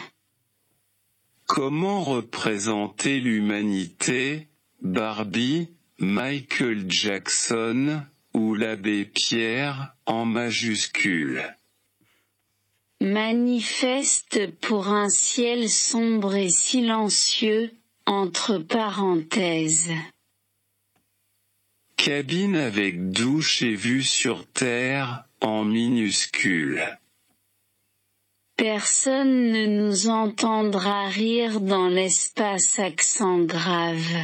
[1.47, 4.49] Comment représenter l'humanité?
[4.83, 5.69] Barbie,
[5.99, 8.03] Michael Jackson
[8.35, 11.57] ou l'abbé Pierre en majuscule?
[13.03, 17.73] Manifeste pour un ciel sombre et silencieux,
[18.05, 19.91] entre parenthèses.
[21.97, 26.99] Cabine avec douche et vue sur Terre en minuscule.
[28.57, 34.15] Personne ne nous entendra rire dans l'espace accent grave.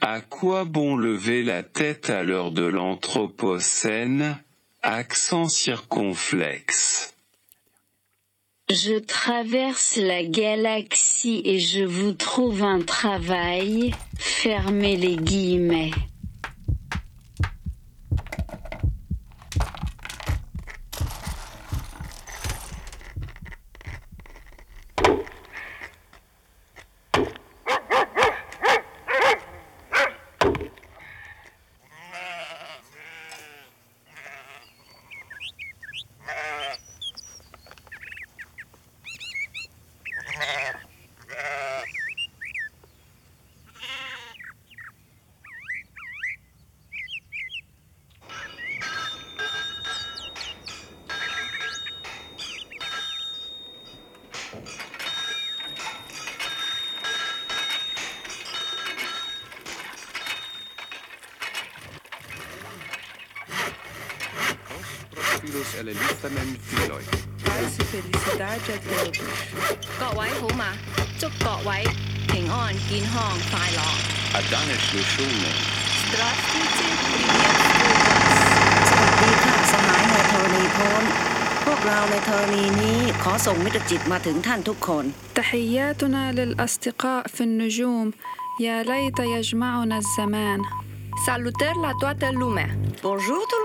[0.00, 4.38] À quoi bon lever la tête à l'heure de l'Anthropocène?
[4.88, 7.12] Accent circonflexe.
[8.70, 15.90] Je traverse la galaxie et je vous trouve un travail, fermez les guillemets.
[83.89, 85.05] จิตมาถึงท่านทุกคน
[85.39, 88.07] تحياتنا للأصدقاء في النجوم
[88.65, 90.59] يا ليت يجمعنا الزمان
[91.25, 92.69] Salutări la toată lumea.
[93.01, 93.61] Bonjour tout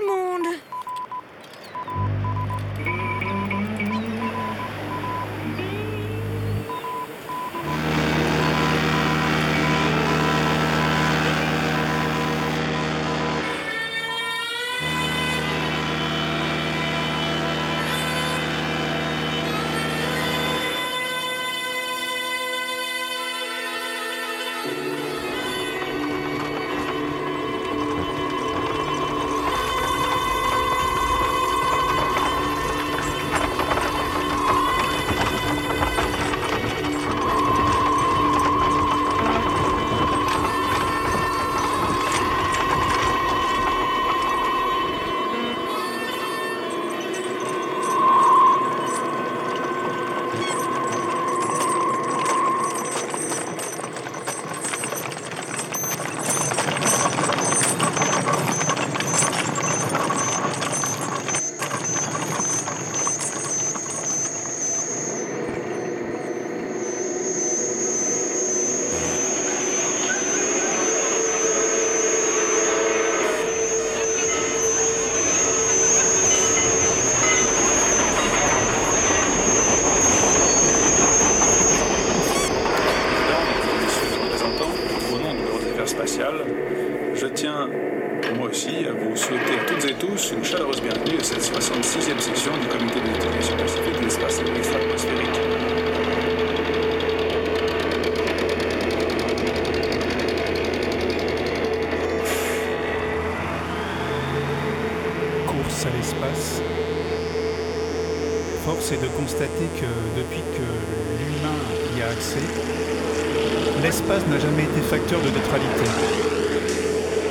[115.20, 115.84] de neutralité.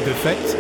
[0.06, 0.58] De fait,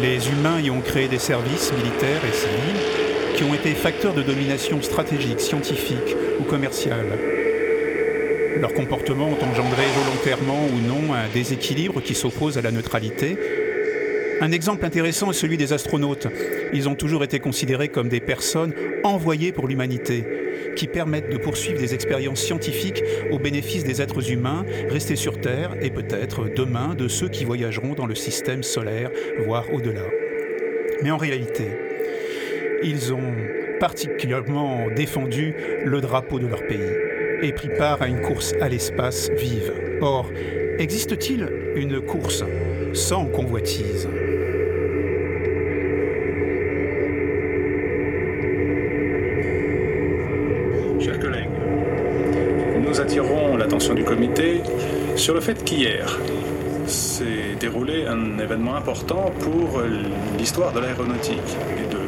[0.00, 4.22] les humains y ont créé des services militaires et civils qui ont été facteurs de
[4.22, 7.18] domination stratégique, scientifique ou commerciale.
[8.60, 13.36] Leurs comportements ont engendré volontairement ou non un déséquilibre qui s'oppose à la neutralité.
[14.40, 16.28] Un exemple intéressant est celui des astronautes.
[16.72, 20.24] Ils ont toujours été considérés comme des personnes envoyées pour l'humanité,
[20.80, 25.76] qui permettent de poursuivre des expériences scientifiques au bénéfice des êtres humains restés sur Terre
[25.82, 29.10] et peut-être demain de ceux qui voyageront dans le système solaire,
[29.44, 30.06] voire au-delà.
[31.02, 31.68] Mais en réalité,
[32.82, 33.34] ils ont
[33.78, 35.54] particulièrement défendu
[35.84, 36.96] le drapeau de leur pays
[37.42, 39.74] et pris part à une course à l'espace vive.
[40.00, 40.30] Or,
[40.78, 41.46] existe-t-il
[41.76, 42.42] une course
[42.94, 44.08] sans convoitise?
[55.20, 56.18] Sur le fait qu'hier
[56.86, 59.82] s'est déroulé un événement important pour
[60.38, 61.36] l'histoire de l'aéronautique
[61.78, 61.98] et du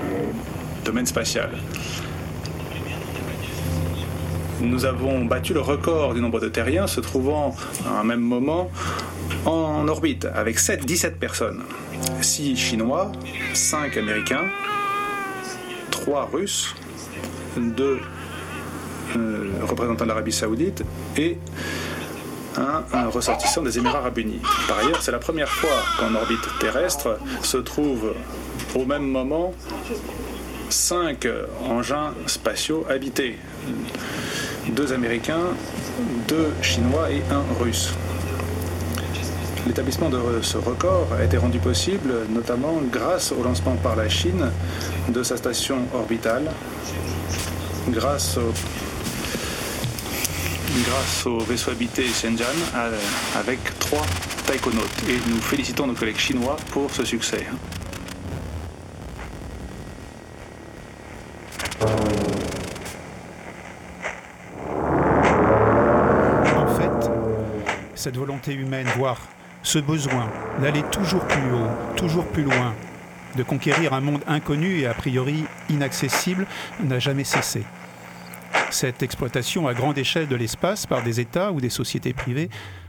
[0.83, 1.51] domaine spatial.
[4.63, 7.55] Nous avons battu le record du nombre de terriens se trouvant
[7.87, 8.71] à un même moment
[9.45, 11.65] en orbite avec 7, 17 personnes.
[12.23, 13.13] 6 Chinois,
[13.53, 14.47] 5 Américains,
[15.91, 16.75] 3 Russes,
[17.59, 18.01] 2
[19.17, 20.83] euh, représentants de l'Arabie Saoudite
[21.19, 21.37] et
[22.57, 24.41] un, ressortissant des Émirats Arabes Unis.
[24.69, 28.15] Par ailleurs, c'est la première fois qu'en orbite terrestre se trouvent
[28.75, 29.55] au même moment
[30.69, 31.27] cinq
[31.69, 33.39] engins spatiaux habités.
[34.69, 35.49] Deux Américains,
[36.29, 37.93] deux Chinois et un Russe.
[39.67, 44.51] L'établissement de ce record a été rendu possible notamment grâce au lancement par la Chine
[45.09, 46.51] de sa station orbitale,
[47.89, 48.53] grâce au,
[50.85, 52.47] grâce au vaisseau habité Shenzhen
[53.37, 54.05] avec trois
[54.47, 55.03] taïkonautes.
[55.09, 57.47] Et nous félicitons nos collègues chinois pour ce succès.
[66.57, 67.11] En fait,
[67.95, 69.19] cette volonté humaine, voire
[69.63, 70.31] ce besoin
[70.61, 72.75] d'aller toujours plus haut, toujours plus loin,
[73.37, 76.47] de conquérir un monde inconnu et a priori inaccessible,
[76.81, 77.63] n'a jamais cessé.
[78.73, 82.49] Cette exploitation à grande échelle de l'espace par des États ou des sociétés privées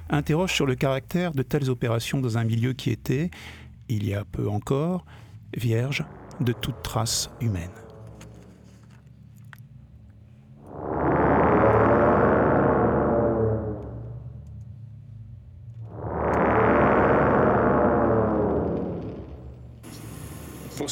[0.09, 3.29] interroge sur le caractère de telles opérations dans un milieu qui était,
[3.89, 5.05] il y a peu encore,
[5.55, 6.05] vierge
[6.39, 7.82] de toute trace humaine.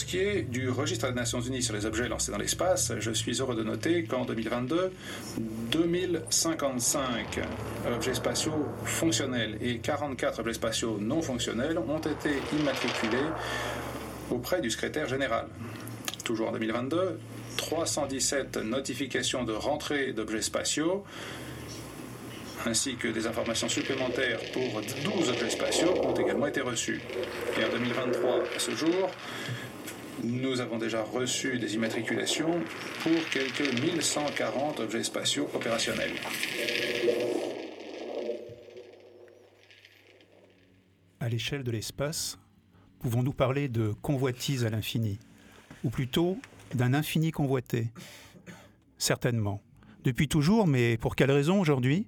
[0.01, 3.11] Ce qui est du registre des Nations Unies sur les objets lancés dans l'espace, je
[3.11, 4.91] suis heureux de noter qu'en 2022,
[5.37, 7.39] 2055
[7.95, 13.27] objets spatiaux fonctionnels et 44 objets spatiaux non fonctionnels ont été immatriculés
[14.31, 15.45] auprès du secrétaire général.
[16.23, 17.19] Toujours en 2022,
[17.57, 21.05] 317 notifications de rentrée d'objets spatiaux
[22.65, 27.01] ainsi que des informations supplémentaires pour 12 objets spatiaux ont également été reçues.
[27.59, 29.09] Et en 2023, à ce jour,
[30.23, 32.59] nous avons déjà reçu des immatriculations
[33.01, 36.11] pour quelques 1140 objets spatiaux opérationnels.
[41.19, 42.39] À l'échelle de l'espace,
[42.99, 45.19] pouvons-nous parler de convoitise à l'infini?
[45.83, 46.37] Ou plutôt
[46.73, 47.87] d'un infini convoité?
[48.97, 49.61] Certainement.
[50.03, 52.07] Depuis toujours, mais pour quelle raison aujourd'hui?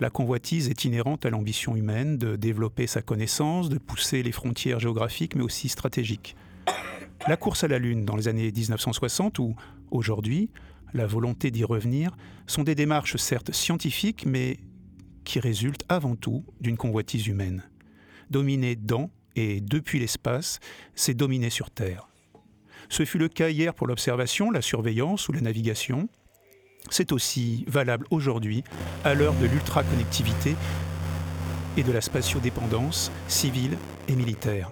[0.00, 4.80] La convoitise est inhérente à l'ambition humaine de développer sa connaissance, de pousser les frontières
[4.80, 6.34] géographiques mais aussi stratégiques.
[7.26, 9.56] La course à la Lune dans les années 1960 ou
[9.90, 10.50] aujourd'hui,
[10.92, 12.14] la volonté d'y revenir
[12.46, 14.58] sont des démarches certes scientifiques mais
[15.24, 17.62] qui résultent avant tout d'une convoitise humaine.
[18.28, 20.60] Dominer dans et depuis l'espace,
[20.94, 22.08] c'est dominer sur Terre.
[22.90, 26.10] Ce fut le cas hier pour l'observation, la surveillance ou la navigation.
[26.90, 28.64] C'est aussi valable aujourd'hui
[29.02, 30.56] à l'heure de l'ultra-connectivité
[31.78, 33.78] et de la spatiodépendance civile
[34.08, 34.70] et militaire.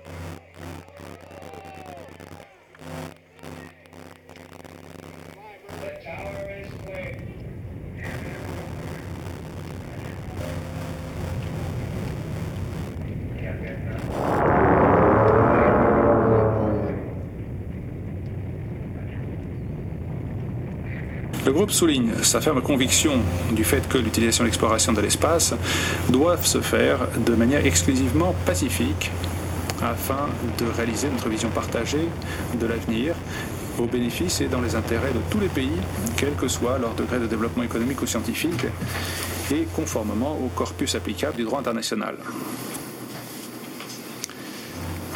[21.62, 23.20] Groupe souligne sa ferme conviction
[23.52, 25.55] du fait que l'utilisation et l'exploration de l'espace
[26.09, 29.12] doivent se faire de manière exclusivement pacifique
[29.80, 30.28] afin
[30.59, 32.09] de réaliser notre vision partagée
[32.60, 33.14] de l'avenir
[33.78, 35.78] au bénéfice et dans les intérêts de tous les pays,
[36.16, 38.66] quel que soit leur degré de développement économique ou scientifique,
[39.52, 42.16] et conformément au corpus applicable du droit international.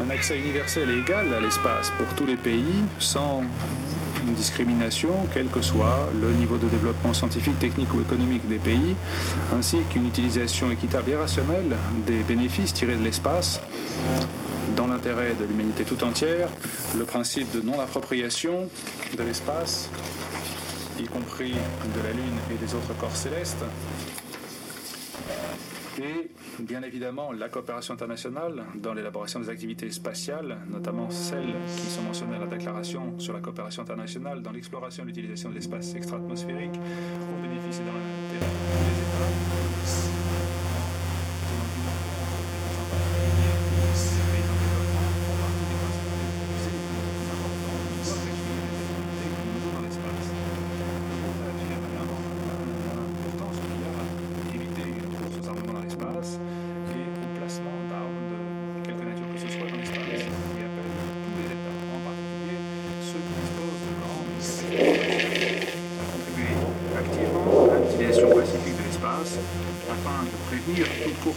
[0.01, 3.43] Un accès universel et égal à l'espace pour tous les pays, sans
[4.35, 8.95] discrimination, quel que soit le niveau de développement scientifique, technique ou économique des pays,
[9.57, 11.77] ainsi qu'une utilisation équitable et rationnelle
[12.07, 13.61] des bénéfices tirés de l'espace
[14.77, 16.49] dans l'intérêt de l'humanité tout entière,
[16.97, 18.69] le principe de non-appropriation
[19.17, 19.89] de l'espace,
[20.99, 23.65] y compris de la Lune et des autres corps célestes,
[25.99, 32.03] et bien évidemment la coopération internationale dans l'élaboration des activités spatiales, notamment celles qui sont
[32.03, 36.75] mentionnées dans la déclaration sur la coopération internationale dans l'exploration et l'utilisation de l'espace extra-atmosphérique
[36.75, 38.96] au bénéfice et dans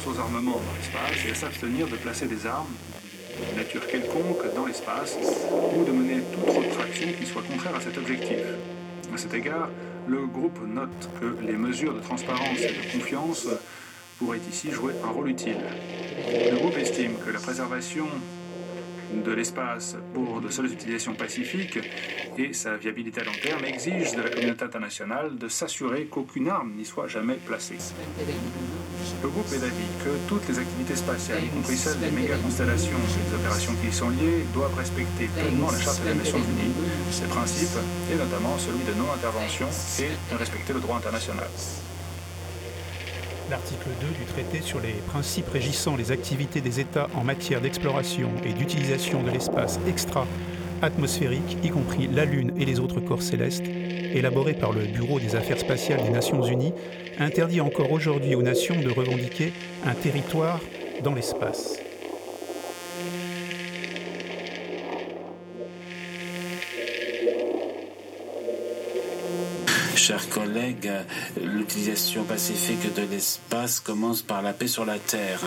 [0.08, 2.74] aux armements dans l'espace et à s'abstenir de placer des armes
[3.52, 5.18] de nature quelconque dans l'espace
[5.76, 8.40] ou de mener toute autre action qui soit contraire à cet objectif.
[9.14, 9.70] À cet égard,
[10.08, 13.48] le groupe note que les mesures de transparence et de confiance
[14.18, 15.58] pourraient ici jouer un rôle utile.
[16.52, 18.08] Le groupe estime que la préservation
[19.14, 21.80] de l'espace pour de seules utilisations pacifiques
[22.38, 26.74] et sa viabilité à long terme exige de la communauté internationale de s'assurer qu'aucune arme
[26.76, 27.78] n'y soit jamais placée.
[29.22, 33.30] Le groupe est d'avis que toutes les activités spatiales, y compris celles des méga-constellations et
[33.30, 36.72] des opérations qui y sont liées, doivent respecter pleinement la Charte des Nations Unies,
[37.12, 37.78] ses principes,
[38.12, 39.68] et notamment celui de non-intervention
[40.00, 41.48] et de respecter le droit international.
[43.50, 48.32] L'article 2 du traité sur les principes régissant les activités des États en matière d'exploration
[48.46, 53.66] et d'utilisation de l'espace extra-atmosphérique, y compris la Lune et les autres corps célestes,
[54.14, 56.74] élaboré par le Bureau des Affaires spatiales des Nations Unies,
[57.20, 59.54] interdit encore aujourd'hui aux nations de revendiquer
[59.86, 60.60] un territoire
[61.04, 61.80] dans l'espace.
[70.10, 70.92] Chers collègues,
[71.40, 75.40] l'utilisation pacifique de l'espace commence par la paix sur la Terre,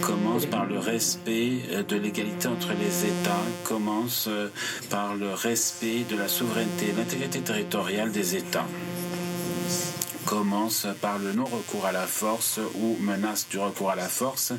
[0.00, 4.28] commence par le respect de l'égalité entre les États, commence
[4.88, 8.68] par le respect de la souveraineté et l'intégrité territoriale des États
[10.26, 14.52] commence par le non-recours à la force ou menace du recours à la force.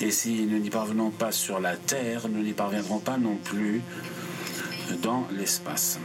[0.00, 3.80] Et si nous n'y parvenons pas sur la Terre, nous n'y parviendrons pas non plus
[5.00, 6.00] dans l'espace.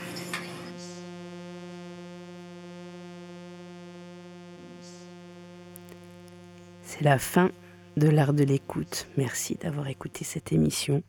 [6.95, 7.49] C'est la fin
[7.97, 9.07] de l'art de l'écoute.
[9.17, 11.01] Merci d'avoir écouté cette émission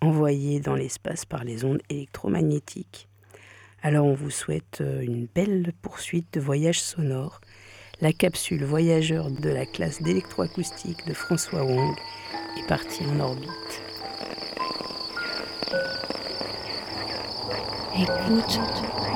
[0.00, 3.06] envoyée dans l'espace par les ondes électromagnétiques.
[3.82, 7.42] Alors on vous souhaite euh, une belle poursuite de voyage sonore.
[8.00, 11.94] La capsule voyageur de la classe d'électroacoustique de François Wong
[12.58, 13.82] est partie en orbite.
[17.94, 19.15] Écoute.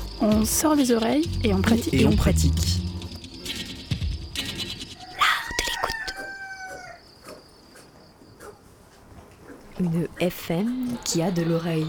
[0.23, 1.93] On sort les oreilles et on pratique.
[1.95, 2.79] Et on pratique.
[5.17, 6.13] L'art de l'écoute.
[9.79, 11.87] Une FM qui a de l'oreille.